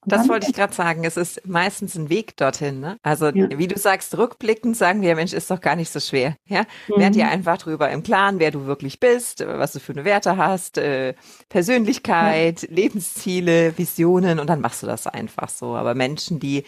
Das 0.10 0.30
wollte 0.30 0.48
ich 0.48 0.56
gerade 0.56 0.74
sagen. 0.74 1.04
Es 1.04 1.18
ist 1.18 1.46
meistens 1.46 1.96
ein 1.96 2.10
Weg 2.10 2.38
dorthin. 2.38 2.80
Ne? 2.80 2.98
Also 3.04 3.28
ja. 3.28 3.48
wie 3.58 3.68
du 3.68 3.78
sagst, 3.78 4.18
rückblickend 4.18 4.78
sagen 4.78 5.02
wir, 5.02 5.16
Mensch, 5.16 5.34
ist 5.34 5.52
doch 5.52 5.62
gar 5.62 5.76
nicht 5.76 5.92
so 5.92 6.00
schwer. 6.00 6.36
Ja, 6.48 6.64
mhm. 6.88 7.00
werd 7.00 7.16
dir 7.16 7.28
einfach 7.28 7.58
drüber 7.58 7.90
im 7.90 8.04
Klaren, 8.04 8.40
wer 8.40 8.52
du 8.52 8.66
wirklich 8.66 9.00
bist, 9.00 9.46
was 9.46 9.74
du 9.74 9.80
für 9.80 9.94
eine 9.94 10.06
Werte 10.06 10.38
hast, 10.38 10.78
äh, 10.78 11.14
Persönlichkeit, 11.50 12.64
ja. 12.64 12.70
Lebensziele, 12.72 13.78
Visionen 13.78 14.40
und 14.40 14.48
dann 14.48 14.62
machst 14.62 14.84
du 14.84 14.88
das 14.88 15.08
einfach 15.08 15.50
so. 15.50 15.76
Aber 15.76 15.94
Menschen, 15.96 16.40
die 16.40 16.64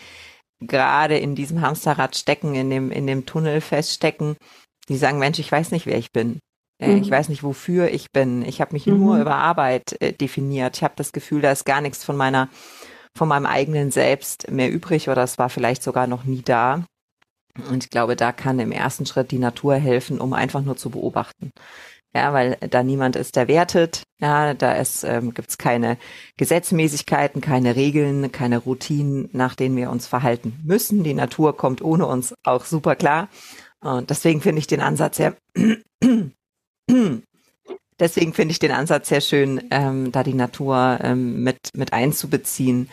gerade 0.59 1.17
in 1.17 1.35
diesem 1.35 1.61
Hamsterrad 1.61 2.15
stecken, 2.15 2.55
in 2.55 2.69
dem 2.69 2.91
in 2.91 3.07
dem 3.07 3.25
Tunnel 3.25 3.61
feststecken, 3.61 4.35
die 4.89 4.97
sagen, 4.97 5.19
Mensch, 5.19 5.39
ich 5.39 5.51
weiß 5.51 5.71
nicht, 5.71 5.85
wer 5.85 5.97
ich 5.97 6.11
bin. 6.11 6.39
Äh, 6.79 6.95
mhm. 6.95 7.01
Ich 7.01 7.11
weiß 7.11 7.29
nicht, 7.29 7.43
wofür 7.43 7.91
ich 7.91 8.11
bin. 8.11 8.43
Ich 8.43 8.61
habe 8.61 8.73
mich 8.73 8.87
mhm. 8.87 8.99
nur 8.99 9.19
über 9.19 9.35
Arbeit 9.35 10.01
äh, 10.01 10.13
definiert. 10.13 10.77
Ich 10.77 10.83
habe 10.83 10.93
das 10.95 11.11
Gefühl, 11.11 11.41
da 11.41 11.51
ist 11.51 11.65
gar 11.65 11.81
nichts 11.81 12.03
von 12.03 12.15
meiner, 12.17 12.49
von 13.17 13.27
meinem 13.27 13.45
eigenen 13.45 13.91
Selbst 13.91 14.49
mehr 14.49 14.71
übrig 14.71 15.09
oder 15.09 15.23
es 15.23 15.37
war 15.37 15.49
vielleicht 15.49 15.83
sogar 15.83 16.07
noch 16.07 16.23
nie 16.23 16.41
da. 16.41 16.85
Und 17.69 17.83
ich 17.83 17.89
glaube, 17.89 18.15
da 18.15 18.31
kann 18.31 18.59
im 18.59 18.71
ersten 18.71 19.05
Schritt 19.05 19.31
die 19.31 19.39
Natur 19.39 19.75
helfen, 19.75 20.21
um 20.21 20.33
einfach 20.33 20.61
nur 20.61 20.77
zu 20.77 20.89
beobachten. 20.89 21.51
Ja, 22.15 22.33
weil 22.33 22.57
da 22.69 22.81
niemand 22.81 23.15
ist, 23.15 23.35
der 23.35 23.47
wertet. 23.47 24.03
Ja, 24.19 24.53
da 24.55 24.73
ist, 24.73 25.03
ähm, 25.03 25.33
gibt 25.33 25.49
es 25.49 25.57
keine 25.59 25.97
Gesetzmäßigkeiten, 26.37 27.39
keine 27.39 27.75
Regeln, 27.75 28.31
keine 28.31 28.57
Routinen, 28.57 29.29
nach 29.31 29.55
denen 29.55 29.75
wir 29.77 29.91
uns 29.91 30.07
verhalten 30.07 30.59
müssen. 30.63 31.03
Die 31.03 31.13
Natur 31.13 31.55
kommt 31.55 31.81
ohne 31.83 32.07
uns 32.07 32.33
auch 32.43 32.65
super 32.65 32.95
klar. 32.95 33.29
Und 33.81 34.09
deswegen 34.09 34.41
finde 34.41 34.59
ich 34.59 34.67
den 34.67 34.81
Ansatz 34.81 35.17
sehr, 35.17 35.35
deswegen 37.99 38.33
finde 38.33 38.51
ich 38.51 38.59
den 38.59 38.71
Ansatz 38.71 39.09
sehr 39.09 39.21
schön, 39.21 39.67
ähm, 39.71 40.11
da 40.11 40.23
die 40.23 40.33
Natur 40.33 40.99
ähm, 41.01 41.43
mit, 41.43 41.57
mit 41.75 41.93
einzubeziehen. 41.93 42.89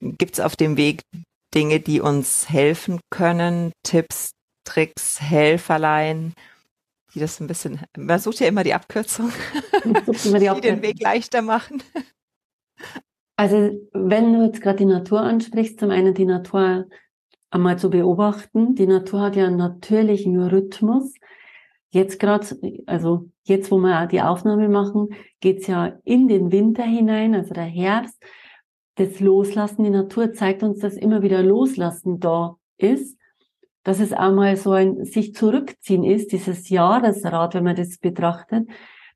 Gibt 0.00 0.34
es 0.34 0.40
auf 0.40 0.56
dem 0.56 0.76
Weg 0.76 1.02
Dinge, 1.54 1.80
die 1.80 2.00
uns 2.00 2.48
helfen 2.48 3.00
können? 3.10 3.72
Tipps, 3.84 4.32
Tricks, 4.64 5.20
Helferlein, 5.20 6.34
die 7.14 7.20
das 7.20 7.40
ein 7.40 7.46
bisschen, 7.46 7.80
man 7.96 8.18
sucht 8.18 8.40
ja 8.40 8.48
immer 8.48 8.64
die 8.64 8.74
Abkürzung, 8.74 9.32
immer 9.84 10.38
die, 10.38 10.50
die 10.54 10.60
den 10.60 10.82
Weg 10.82 11.00
leichter 11.00 11.42
machen. 11.42 11.82
Also 13.36 13.70
wenn 13.92 14.32
du 14.32 14.44
jetzt 14.44 14.60
gerade 14.60 14.78
die 14.78 14.84
Natur 14.84 15.20
ansprichst, 15.20 15.80
zum 15.80 15.90
einen 15.90 16.14
die 16.14 16.26
Natur 16.26 16.86
einmal 17.52 17.78
zu 17.78 17.90
beobachten. 17.90 18.74
Die 18.74 18.86
Natur 18.86 19.20
hat 19.20 19.36
ja 19.36 19.46
einen 19.46 19.56
natürlichen 19.56 20.40
Rhythmus. 20.40 21.14
Jetzt 21.94 22.18
gerade, 22.18 22.46
also 22.86 23.28
jetzt, 23.44 23.70
wo 23.70 23.76
wir 23.76 24.06
die 24.06 24.22
Aufnahme 24.22 24.70
machen, 24.70 25.10
geht's 25.40 25.66
ja 25.66 25.98
in 26.04 26.26
den 26.26 26.50
Winter 26.50 26.84
hinein, 26.84 27.34
also 27.34 27.52
der 27.52 27.64
Herbst. 27.64 28.18
Das 28.94 29.20
Loslassen, 29.20 29.84
die 29.84 29.90
Natur 29.90 30.32
zeigt 30.32 30.62
uns, 30.62 30.78
dass 30.78 30.94
immer 30.94 31.20
wieder 31.20 31.42
Loslassen 31.42 32.18
da 32.18 32.56
ist, 32.78 33.18
dass 33.84 34.00
es 34.00 34.14
einmal 34.14 34.56
so 34.56 34.72
ein 34.72 35.04
sich 35.04 35.34
zurückziehen 35.34 36.02
ist, 36.02 36.32
dieses 36.32 36.70
Jahresrad, 36.70 37.54
wenn 37.54 37.64
man 37.64 37.76
das 37.76 37.98
betrachtet. 37.98 38.68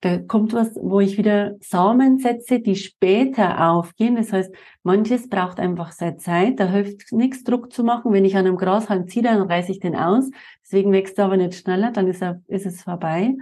Da 0.07 0.19
kommt 0.19 0.53
was, 0.53 0.77
wo 0.81 1.01
ich 1.01 1.19
wieder 1.19 1.57
Samen 1.59 2.21
setze, 2.21 2.61
die 2.61 2.77
später 2.77 3.73
aufgehen. 3.73 4.15
Das 4.15 4.33
heißt, 4.33 4.55
manches 4.85 5.29
braucht 5.29 5.59
einfach 5.59 5.91
seine 5.91 6.17
Zeit. 6.17 6.61
Da 6.61 6.69
hilft 6.69 7.11
nichts, 7.11 7.43
Druck 7.43 7.73
zu 7.73 7.83
machen. 7.83 8.13
Wenn 8.13 8.25
ich 8.25 8.37
an 8.37 8.47
einem 8.47 8.57
Grashalm 8.57 9.09
ziehe, 9.09 9.25
dann 9.25 9.43
reiße 9.43 9.73
ich 9.73 9.81
den 9.81 9.97
aus. 9.97 10.31
Deswegen 10.63 10.93
wächst 10.93 11.19
er 11.19 11.25
aber 11.25 11.37
nicht 11.37 11.55
schneller, 11.55 11.91
dann 11.91 12.07
ist, 12.07 12.23
er, 12.23 12.41
ist 12.47 12.67
es 12.67 12.83
vorbei. 12.83 13.35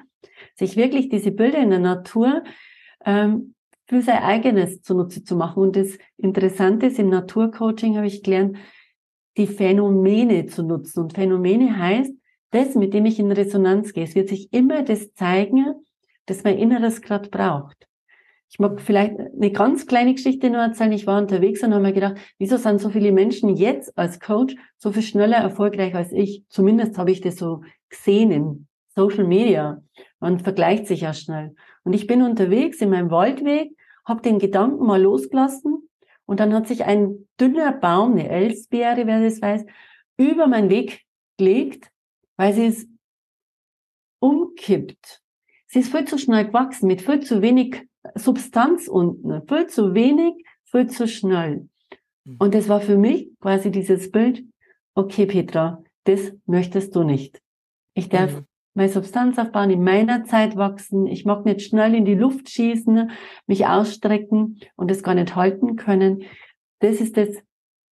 Sich 0.55 0.75
wirklich 0.79 1.11
diese 1.11 1.33
Bilder 1.33 1.59
in 1.59 1.69
der 1.69 1.81
Natur 1.81 2.43
ähm, 3.05 3.55
für 3.87 4.01
sein 4.01 4.23
eigenes 4.23 4.81
zunutze 4.81 5.23
zu 5.23 5.37
machen. 5.37 5.65
Und 5.65 5.77
das 5.77 5.99
Interessante 6.17 6.87
ist, 6.87 6.99
im 6.99 7.11
Naturcoaching 7.11 7.99
habe 7.99 8.07
ich 8.07 8.23
gelernt, 8.23 8.57
die 9.37 9.49
Phänomene 9.49 10.47
zu 10.47 10.63
nutzen. 10.63 11.01
Und 11.01 11.13
Phänomene 11.13 11.79
heißt, 11.79 12.15
das, 12.53 12.75
mit 12.75 12.95
dem 12.95 13.05
ich 13.05 13.19
in 13.19 13.33
Resonanz 13.33 13.93
gehe. 13.93 14.05
Es 14.05 14.15
wird 14.15 14.31
sich 14.31 14.51
immer 14.55 14.83
das 14.83 15.13
zeigen, 15.13 15.85
das 16.27 16.45
mein 16.45 16.59
Inneres 16.59 17.03
gerade 17.03 17.29
braucht. 17.29 17.87
Ich 18.49 18.59
mag 18.61 18.81
vielleicht 18.81 19.19
eine 19.19 19.51
ganz 19.51 19.87
kleine 19.87 20.15
Geschichte 20.15 20.49
nur 20.49 20.61
erzählen. 20.61 20.93
Ich 20.93 21.07
war 21.07 21.21
unterwegs 21.21 21.63
und 21.65 21.73
habe 21.73 21.83
mir 21.83 21.93
gedacht, 21.93 22.19
wieso 22.39 22.57
sind 22.57 22.81
so 22.81 22.89
viele 22.89 23.11
Menschen 23.11 23.57
jetzt 23.57 23.97
als 23.99 24.21
Coach 24.21 24.55
so 24.79 24.93
viel 24.93 25.03
schneller 25.03 25.39
erfolgreich 25.39 25.95
als 25.95 26.13
ich? 26.13 26.45
Zumindest 26.49 26.97
habe 26.97 27.11
ich 27.11 27.21
das 27.21 27.37
so 27.37 27.63
gesehen 27.89 28.31
in 28.31 28.69
Social 28.95 29.25
Media. 29.25 29.83
Man 30.21 30.39
vergleicht 30.39 30.87
sich 30.87 31.01
ja 31.01 31.13
schnell. 31.15 31.55
Und 31.83 31.95
ich 31.95 32.07
bin 32.07 32.23
unterwegs 32.23 32.81
in 32.81 32.91
meinem 32.91 33.11
Waldweg, 33.11 33.73
habe 34.05 34.23
den 34.23 34.39
Gedanken 34.39 34.87
mal 34.87 35.03
losgelassen 35.03 35.89
und 36.27 36.41
dann 36.41 36.55
hat 36.55 36.69
sich 36.69 36.85
ein 36.85 37.27
dünner 37.41 37.73
Baum, 37.73 38.13
eine 38.13 38.29
Elsbeere, 38.29 39.07
wer 39.07 39.21
das 39.21 39.43
weiß, 39.43 39.65
über 40.17 40.47
meinen 40.47 40.71
Weg 40.71 41.03
gelegt, 41.39 41.91
weil 42.37 42.53
sie 42.53 42.67
es 42.67 42.87
umkippt. 44.21 45.24
Sie 45.75 45.81
ist 45.81 45.91
viel 45.91 46.05
zu 46.05 46.19
schnell 46.19 46.47
gewachsen, 46.47 46.87
mit 46.87 47.03
viel 47.03 47.19
zu 47.19 47.43
wenig 47.43 47.85
Substanz 48.15 48.87
unten, 48.87 49.45
viel 49.49 49.67
zu 49.67 49.93
wenig, 49.93 50.35
viel 50.63 50.87
zu 50.87 51.09
schnell. 51.09 51.69
Hm. 52.25 52.37
Und 52.39 52.55
das 52.55 52.69
war 52.69 52.81
für 52.81 52.97
mich 52.97 53.31
quasi 53.41 53.73
dieses 53.73 54.13
Bild, 54.13 54.45
okay, 54.95 55.27
Petra, 55.27 55.83
das 56.05 56.33
möchtest 56.47 56.95
du 56.95 57.03
nicht. 57.03 57.43
Ich 57.95 58.09
darf 58.09 58.33
mhm. 58.33 58.47
meine 58.75 58.89
Substanz 58.89 59.37
aufbauen, 59.37 59.71
in 59.71 59.83
meiner 59.83 60.23
Zeit 60.23 60.55
wachsen. 60.55 61.09
Ich 61.09 61.25
mag 61.25 61.45
nicht 61.45 61.63
schnell 61.63 61.97
in 61.97 62.05
die 62.05 62.15
Luft 62.15 62.49
schießen, 62.51 63.11
mich 63.49 63.67
ausstrecken 63.67 64.61
und 64.77 64.93
das 64.93 65.03
gar 65.03 65.17
nicht 65.17 65.35
halten 65.35 65.75
können. 65.75 66.23
Das 66.79 67.01
ist 67.01 67.17
das, 67.17 67.31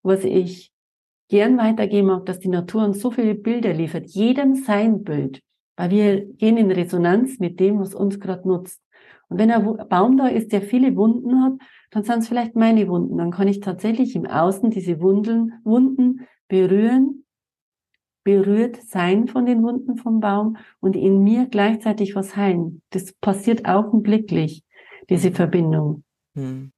was 0.05 0.23
ich 0.23 0.71
gern 1.29 1.59
weitergeben 1.59 2.07
mag, 2.07 2.27
dass 2.27 2.39
die 2.39 2.47
Natur 2.47 2.85
uns 2.85 3.01
so 3.01 3.11
viele 3.11 3.35
Bilder 3.35 3.73
liefert. 3.73 4.07
Jedem 4.07 4.55
sein 4.55 5.03
Bild. 5.03 5.43
Weil 5.77 5.91
wir 5.91 6.25
gehen 6.35 6.57
in 6.57 6.71
Resonanz 6.71 7.39
mit 7.39 7.61
dem, 7.61 7.81
was 7.81 7.95
uns 7.95 8.21
gerade 8.21 8.47
nutzt. 8.47 8.81
Und 9.29 9.39
wenn 9.39 9.51
ein 9.51 9.89
Baum 9.89 10.19
da 10.19 10.27
ist, 10.29 10.53
der 10.53 10.61
viele 10.61 10.95
Wunden 10.97 11.43
hat, 11.43 11.55
dann 11.91 12.05
sind 12.05 12.19
es 12.19 12.29
vielleicht 12.29 12.55
meine 12.55 12.89
Wunden. 12.89 13.17
Dann 13.17 13.31
kann 13.31 13.49
ich 13.49 13.61
tatsächlich 13.61 14.15
im 14.15 14.27
Außen 14.27 14.71
diese 14.71 15.01
Wunden, 15.01 15.55
Wunden 15.65 16.27
berühren, 16.49 17.25
berührt 18.25 18.77
sein 18.83 19.29
von 19.29 19.47
den 19.47 19.63
Wunden 19.63 19.97
vom 19.97 20.21
Baum 20.21 20.57
und 20.81 20.97
in 20.97 21.23
mir 21.25 21.47
gleichzeitig 21.47 22.15
was 22.15 22.37
heilen. 22.37 22.83
Das 22.91 23.13
passiert 23.15 23.67
augenblicklich, 23.67 24.65
diese 25.09 25.33
Verbindung. 25.33 26.05
Hm. 26.35 26.73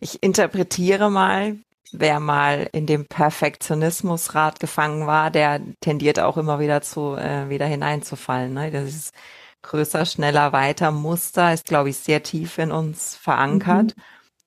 Ich 0.00 0.22
interpretiere 0.22 1.10
mal, 1.10 1.58
wer 1.92 2.20
mal 2.20 2.68
in 2.72 2.86
dem 2.86 3.06
Perfektionismusrad 3.06 4.60
gefangen 4.60 5.06
war, 5.06 5.30
der 5.30 5.60
tendiert 5.80 6.20
auch 6.20 6.36
immer 6.36 6.58
wieder 6.58 6.82
zu 6.82 7.16
äh, 7.16 7.48
wieder 7.48 7.66
hineinzufallen. 7.66 8.54
Ne? 8.54 8.70
Das 8.70 8.88
ist 8.88 9.14
größer, 9.62 10.06
schneller, 10.06 10.52
weiter 10.52 10.90
Muster 10.90 11.52
ist, 11.52 11.66
glaube 11.66 11.90
ich, 11.90 11.98
sehr 11.98 12.22
tief 12.22 12.58
in 12.58 12.72
uns 12.72 13.16
verankert. 13.16 13.96
Mhm. 13.96 14.02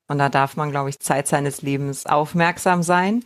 Und 0.08 0.18
da 0.18 0.28
darf 0.28 0.56
man, 0.56 0.70
glaube 0.70 0.90
ich, 0.90 1.00
Zeit 1.00 1.28
seines 1.28 1.62
Lebens 1.62 2.06
aufmerksam 2.06 2.82
sein 2.82 3.24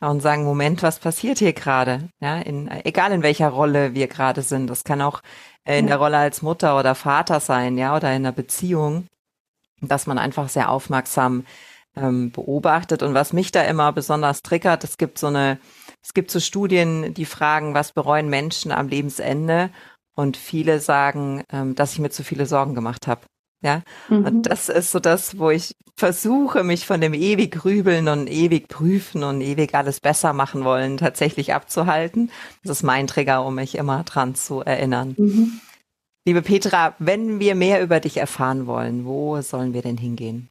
und 0.00 0.20
sagen, 0.20 0.44
Moment, 0.44 0.82
was 0.82 0.98
passiert 0.98 1.38
hier 1.38 1.52
gerade? 1.52 2.08
Ja, 2.20 2.38
in, 2.38 2.68
egal 2.84 3.12
in 3.12 3.22
welcher 3.22 3.48
Rolle 3.48 3.94
wir 3.94 4.08
gerade 4.08 4.42
sind. 4.42 4.68
Das 4.68 4.84
kann 4.84 5.00
auch 5.00 5.22
äh, 5.64 5.78
in 5.78 5.86
der 5.86 5.96
Rolle 5.96 6.18
als 6.18 6.42
Mutter 6.42 6.78
oder 6.78 6.94
Vater 6.94 7.40
sein, 7.40 7.78
ja, 7.78 7.96
oder 7.96 8.08
in 8.10 8.16
einer 8.16 8.32
Beziehung, 8.32 9.06
dass 9.80 10.06
man 10.06 10.18
einfach 10.18 10.48
sehr 10.48 10.70
aufmerksam 10.70 11.44
ähm, 11.96 12.30
beobachtet. 12.30 13.02
Und 13.02 13.14
was 13.14 13.32
mich 13.32 13.52
da 13.52 13.62
immer 13.62 13.92
besonders 13.92 14.42
triggert, 14.42 14.84
es 14.84 14.98
gibt 14.98 15.18
so 15.18 15.28
eine, 15.28 15.58
es 16.02 16.14
gibt 16.14 16.30
so 16.30 16.40
Studien, 16.40 17.14
die 17.14 17.24
fragen, 17.24 17.74
was 17.74 17.92
bereuen 17.92 18.28
Menschen 18.28 18.72
am 18.72 18.88
Lebensende? 18.88 19.70
Und 20.16 20.36
viele 20.36 20.80
sagen, 20.80 21.42
ähm, 21.50 21.74
dass 21.74 21.92
ich 21.92 21.98
mir 21.98 22.10
zu 22.10 22.22
viele 22.22 22.46
Sorgen 22.46 22.74
gemacht 22.74 23.06
habe. 23.06 23.22
Ja, 23.62 23.82
mhm. 24.10 24.26
und 24.26 24.42
das 24.42 24.68
ist 24.68 24.92
so 24.92 25.00
das, 25.00 25.38
wo 25.38 25.48
ich 25.48 25.74
versuche, 25.96 26.64
mich 26.64 26.86
von 26.86 27.00
dem 27.00 27.14
ewig 27.14 27.52
grübeln 27.52 28.08
und 28.08 28.28
ewig 28.28 28.68
prüfen 28.68 29.24
und 29.24 29.40
ewig 29.40 29.74
alles 29.74 30.00
besser 30.00 30.34
machen 30.34 30.64
wollen, 30.64 30.98
tatsächlich 30.98 31.54
abzuhalten. 31.54 32.30
Das 32.62 32.78
ist 32.78 32.82
mein 32.82 33.06
Trigger, 33.06 33.44
um 33.44 33.54
mich 33.54 33.76
immer 33.76 34.02
dran 34.04 34.34
zu 34.34 34.60
erinnern. 34.60 35.14
Mhm. 35.16 35.60
Liebe 36.26 36.42
Petra, 36.42 36.94
wenn 36.98 37.40
wir 37.40 37.54
mehr 37.54 37.82
über 37.82 38.00
dich 38.00 38.18
erfahren 38.18 38.66
wollen, 38.66 39.06
wo 39.06 39.40
sollen 39.40 39.72
wir 39.72 39.82
denn 39.82 39.96
hingehen? 39.96 40.50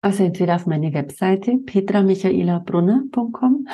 Also 0.00 0.24
entweder 0.24 0.56
auf 0.56 0.66
meine 0.66 0.92
Webseite 0.94 1.58
petramichaelabrunner.com. 1.58 3.68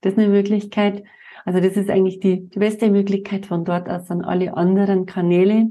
Das 0.00 0.14
ist 0.14 0.18
eine 0.18 0.28
Möglichkeit. 0.28 1.04
Also 1.44 1.60
das 1.60 1.76
ist 1.76 1.90
eigentlich 1.90 2.20
die, 2.20 2.48
die 2.48 2.58
beste 2.58 2.90
Möglichkeit 2.90 3.46
von 3.46 3.64
dort 3.64 3.88
aus 3.88 4.10
an 4.10 4.22
alle 4.22 4.56
anderen 4.56 5.06
Kanäle 5.06 5.70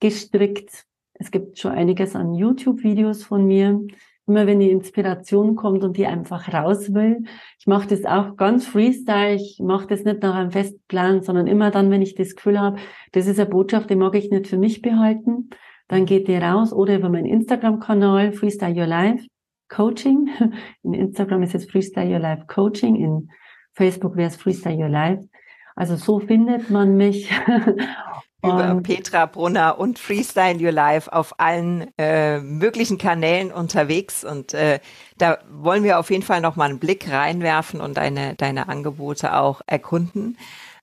gestrickt. 0.00 0.84
Es 1.14 1.30
gibt 1.30 1.58
schon 1.58 1.72
einiges 1.72 2.16
an 2.16 2.34
YouTube-Videos 2.34 3.24
von 3.24 3.46
mir. 3.46 3.80
Immer 4.26 4.46
wenn 4.46 4.60
die 4.60 4.70
Inspiration 4.70 5.56
kommt 5.56 5.82
und 5.82 5.96
die 5.96 6.06
einfach 6.06 6.52
raus 6.52 6.94
will. 6.94 7.24
Ich 7.58 7.66
mache 7.66 7.88
das 7.88 8.04
auch 8.04 8.36
ganz 8.36 8.66
freestyle. 8.66 9.34
Ich 9.34 9.58
mache 9.60 9.88
das 9.88 10.04
nicht 10.04 10.22
nach 10.22 10.34
einem 10.34 10.52
festen 10.52 10.82
Plan, 10.86 11.22
sondern 11.22 11.46
immer 11.46 11.70
dann, 11.70 11.90
wenn 11.90 12.02
ich 12.02 12.14
das 12.14 12.36
Gefühl 12.36 12.60
habe, 12.60 12.78
das 13.12 13.26
ist 13.26 13.40
eine 13.40 13.48
Botschaft, 13.48 13.90
die 13.90 13.96
mag 13.96 14.14
ich 14.14 14.30
nicht 14.30 14.46
für 14.46 14.58
mich 14.58 14.82
behalten, 14.82 15.50
dann 15.90 16.06
geht 16.06 16.28
die 16.28 16.36
raus 16.36 16.72
oder 16.72 16.94
über 16.94 17.08
meinen 17.08 17.26
Instagram-Kanal 17.26 18.32
Freestyle 18.32 18.80
Your 18.80 18.86
Life 18.86 19.26
Coaching. 19.68 20.30
In 20.84 20.94
Instagram 20.94 21.42
ist 21.42 21.56
es 21.56 21.68
Freestyle 21.68 22.08
Your 22.08 22.20
Life 22.20 22.44
Coaching. 22.46 22.94
In 22.94 23.28
Facebook 23.72 24.16
wäre 24.16 24.28
es 24.28 24.36
Freestyle 24.36 24.76
Your 24.76 24.88
Life. 24.88 25.28
Also 25.74 25.96
so 25.96 26.20
findet 26.20 26.70
man 26.70 26.96
mich. 26.96 27.28
über 28.42 28.80
Petra 28.82 29.26
Brunner 29.26 29.78
und 29.78 29.98
Freestyle 29.98 30.64
Your 30.64 30.72
Life 30.72 31.12
auf 31.12 31.34
allen 31.38 31.90
äh, 31.98 32.38
möglichen 32.38 32.96
Kanälen 32.96 33.50
unterwegs. 33.50 34.22
Und 34.24 34.54
äh, 34.54 34.78
da 35.18 35.38
wollen 35.50 35.82
wir 35.82 35.98
auf 35.98 36.10
jeden 36.10 36.22
Fall 36.22 36.40
noch 36.40 36.54
mal 36.54 36.70
einen 36.70 36.78
Blick 36.78 37.10
reinwerfen 37.10 37.80
und 37.80 37.96
deine, 37.96 38.36
deine 38.36 38.68
Angebote 38.68 39.36
auch 39.36 39.60
erkunden. 39.66 40.38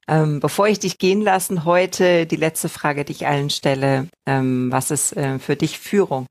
Ähm, 0.10 0.40
bevor 0.40 0.68
ich 0.68 0.80
dich 0.80 0.98
gehen 0.98 1.22
lassen, 1.22 1.66
heute 1.66 2.26
die 2.26 2.38
letzte 2.38 2.70
Frage, 2.70 3.04
die 3.04 3.12
ich 3.12 3.28
allen 3.28 3.50
stelle. 3.50 4.08
Ähm, 4.26 4.72
was 4.72 4.90
ist 4.92 5.16
äh, 5.18 5.38
für 5.40 5.56
dich 5.56 5.80
Führung? 5.80 6.28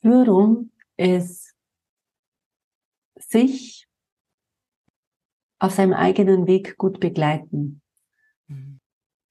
Führung 0.00 0.70
ist 0.96 1.54
sich 3.18 3.86
auf 5.58 5.72
seinem 5.72 5.92
eigenen 5.92 6.46
Weg 6.46 6.76
gut 6.78 7.00
begleiten. 7.00 7.80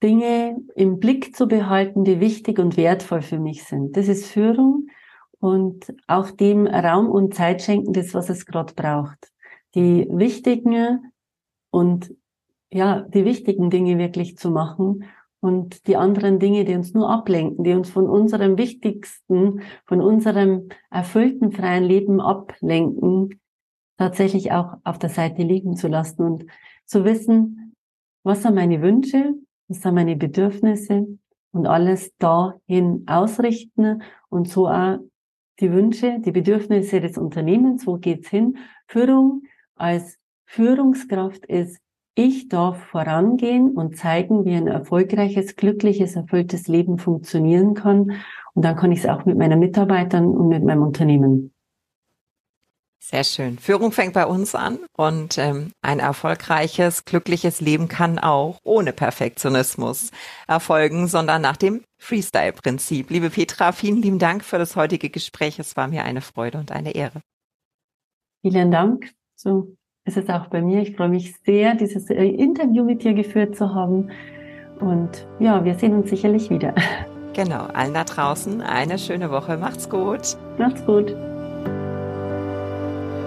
Dinge 0.03 0.57
im 0.75 0.99
Blick 0.99 1.35
zu 1.35 1.47
behalten, 1.47 2.03
die 2.03 2.19
wichtig 2.19 2.59
und 2.59 2.75
wertvoll 2.75 3.21
für 3.21 3.39
mich 3.39 3.63
sind. 3.63 3.95
Das 3.95 4.09
ist 4.09 4.25
Führung 4.25 4.87
und 5.39 5.93
auch 6.07 6.29
dem 6.29 6.67
Raum 6.67 7.09
und 7.09 7.33
Zeit 7.33 7.61
schenken, 7.61 7.93
das, 7.93 8.13
was 8.13 8.29
es 8.29 8.45
gerade 8.45 8.73
braucht. 8.73 9.31
Die 9.75 10.05
wichtigen 10.09 11.13
und 11.71 12.13
ja, 12.73 13.01
die 13.01 13.23
wichtigen 13.23 13.69
Dinge 13.69 13.97
wirklich 13.97 14.37
zu 14.37 14.49
machen 14.49 15.05
und 15.39 15.87
die 15.87 15.95
anderen 15.95 16.39
Dinge, 16.39 16.65
die 16.65 16.73
uns 16.73 16.93
nur 16.93 17.09
ablenken, 17.09 17.63
die 17.63 17.73
uns 17.73 17.89
von 17.89 18.09
unserem 18.09 18.57
wichtigsten, 18.57 19.61
von 19.85 20.01
unserem 20.01 20.69
erfüllten 20.89 21.51
freien 21.51 21.83
Leben 21.83 22.19
ablenken, 22.19 23.39
tatsächlich 23.97 24.51
auch 24.51 24.75
auf 24.83 24.97
der 24.97 25.09
Seite 25.09 25.43
liegen 25.43 25.75
zu 25.75 25.87
lassen 25.87 26.23
und 26.23 26.45
zu 26.85 27.05
wissen, 27.05 27.75
was 28.23 28.41
sind 28.41 28.55
meine 28.55 28.81
Wünsche, 28.81 29.35
was 29.67 29.81
sind 29.81 29.93
meine 29.93 30.15
Bedürfnisse 30.15 31.07
und 31.51 31.67
alles 31.67 32.15
dahin 32.17 33.03
ausrichten 33.05 34.01
und 34.29 34.49
so 34.49 34.67
auch 34.67 34.97
die 35.59 35.71
Wünsche, 35.71 36.19
die 36.19 36.31
Bedürfnisse 36.31 36.99
des 36.99 37.17
Unternehmens, 37.17 37.85
wo 37.85 37.97
geht's 37.97 38.29
hin? 38.29 38.57
Führung 38.87 39.43
als 39.75 40.17
Führungskraft 40.45 41.45
ist, 41.45 41.82
ich 42.15 42.47
darf 42.47 42.83
vorangehen 42.83 43.71
und 43.71 43.97
zeigen, 43.97 44.45
wie 44.45 44.53
ein 44.53 44.67
erfolgreiches, 44.67 45.55
glückliches, 45.55 46.15
erfülltes 46.15 46.67
Leben 46.67 46.97
funktionieren 46.97 47.73
kann. 47.73 48.21
Und 48.53 48.63
dann 48.63 48.75
kann 48.75 48.91
ich 48.91 48.99
es 48.99 49.05
auch 49.07 49.25
mit 49.25 49.37
meinen 49.37 49.59
Mitarbeitern 49.59 50.27
und 50.27 50.47
mit 50.47 50.63
meinem 50.63 50.83
Unternehmen. 50.83 51.53
Sehr 52.99 53.25
schön. 53.25 53.59
Führung 53.59 53.91
fängt 53.91 54.13
bei 54.13 54.25
uns 54.25 54.55
an 54.55 54.79
und 54.95 55.37
ähm, 55.37 55.73
ein 55.81 55.99
erfolgreiches, 55.99 57.03
glückliches 57.03 57.59
Leben 57.59 57.89
kann 57.89 58.17
auch 58.17 58.59
ohne 58.63 58.93
Perfektionismus 58.93 60.11
erfolgen, 60.47 61.07
sondern 61.07 61.41
nach 61.41 61.57
dem 61.57 61.83
Freestyle-Prinzip. 61.97 63.09
Liebe 63.09 63.29
Petra, 63.29 63.73
vielen 63.73 64.01
lieben 64.01 64.19
Dank 64.19 64.45
für 64.45 64.57
das 64.57 64.77
heutige 64.77 65.09
Gespräch. 65.09 65.59
Es 65.59 65.75
war 65.75 65.89
mir 65.89 66.05
eine 66.05 66.21
Freude 66.21 66.59
und 66.59 66.71
eine 66.71 66.95
Ehre. 66.95 67.21
Vielen 68.41 68.71
Dank. 68.71 69.11
So 69.35 69.75
ist 70.05 70.17
es 70.17 70.29
auch 70.29 70.47
bei 70.47 70.61
mir. 70.61 70.81
Ich 70.81 70.95
freue 70.95 71.09
mich 71.09 71.35
sehr, 71.45 71.75
dieses 71.75 72.09
äh, 72.09 72.25
Interview 72.25 72.83
mit 72.83 73.03
dir 73.03 73.13
geführt 73.13 73.55
zu 73.55 73.73
haben. 73.73 74.09
Und 74.79 75.27
ja, 75.39 75.63
wir 75.63 75.75
sehen 75.75 75.93
uns 75.93 76.09
sicherlich 76.09 76.49
wieder. 76.49 76.73
Genau, 77.35 77.65
allen 77.73 77.95
da 77.95 78.03
draußen 78.03 78.61
eine 78.61 78.99
schöne 78.99 79.31
Woche. 79.31 79.57
Macht's 79.57 79.89
gut. 79.89 80.37
Macht's 80.59 80.85
gut. 80.85 81.15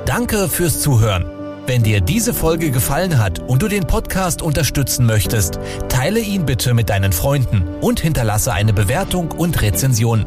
Danke 0.05 0.47
fürs 0.47 0.81
Zuhören. 0.81 1.25
Wenn 1.67 1.83
dir 1.83 2.01
diese 2.01 2.33
Folge 2.33 2.71
gefallen 2.71 3.19
hat 3.19 3.41
und 3.41 3.63
du 3.63 3.67
den 3.67 3.85
Podcast 3.85 4.41
unterstützen 4.41 5.05
möchtest, 5.05 5.59
teile 5.89 6.21
ihn 6.21 6.47
bitte 6.47 6.73
mit 6.75 6.89
deinen 6.89 7.11
Freunden 7.11 7.65
und 7.81 7.99
hinterlasse 7.99 8.53
eine 8.53 8.73
Bewertung 8.73 9.33
und 9.33 9.61
Rezension. 9.61 10.27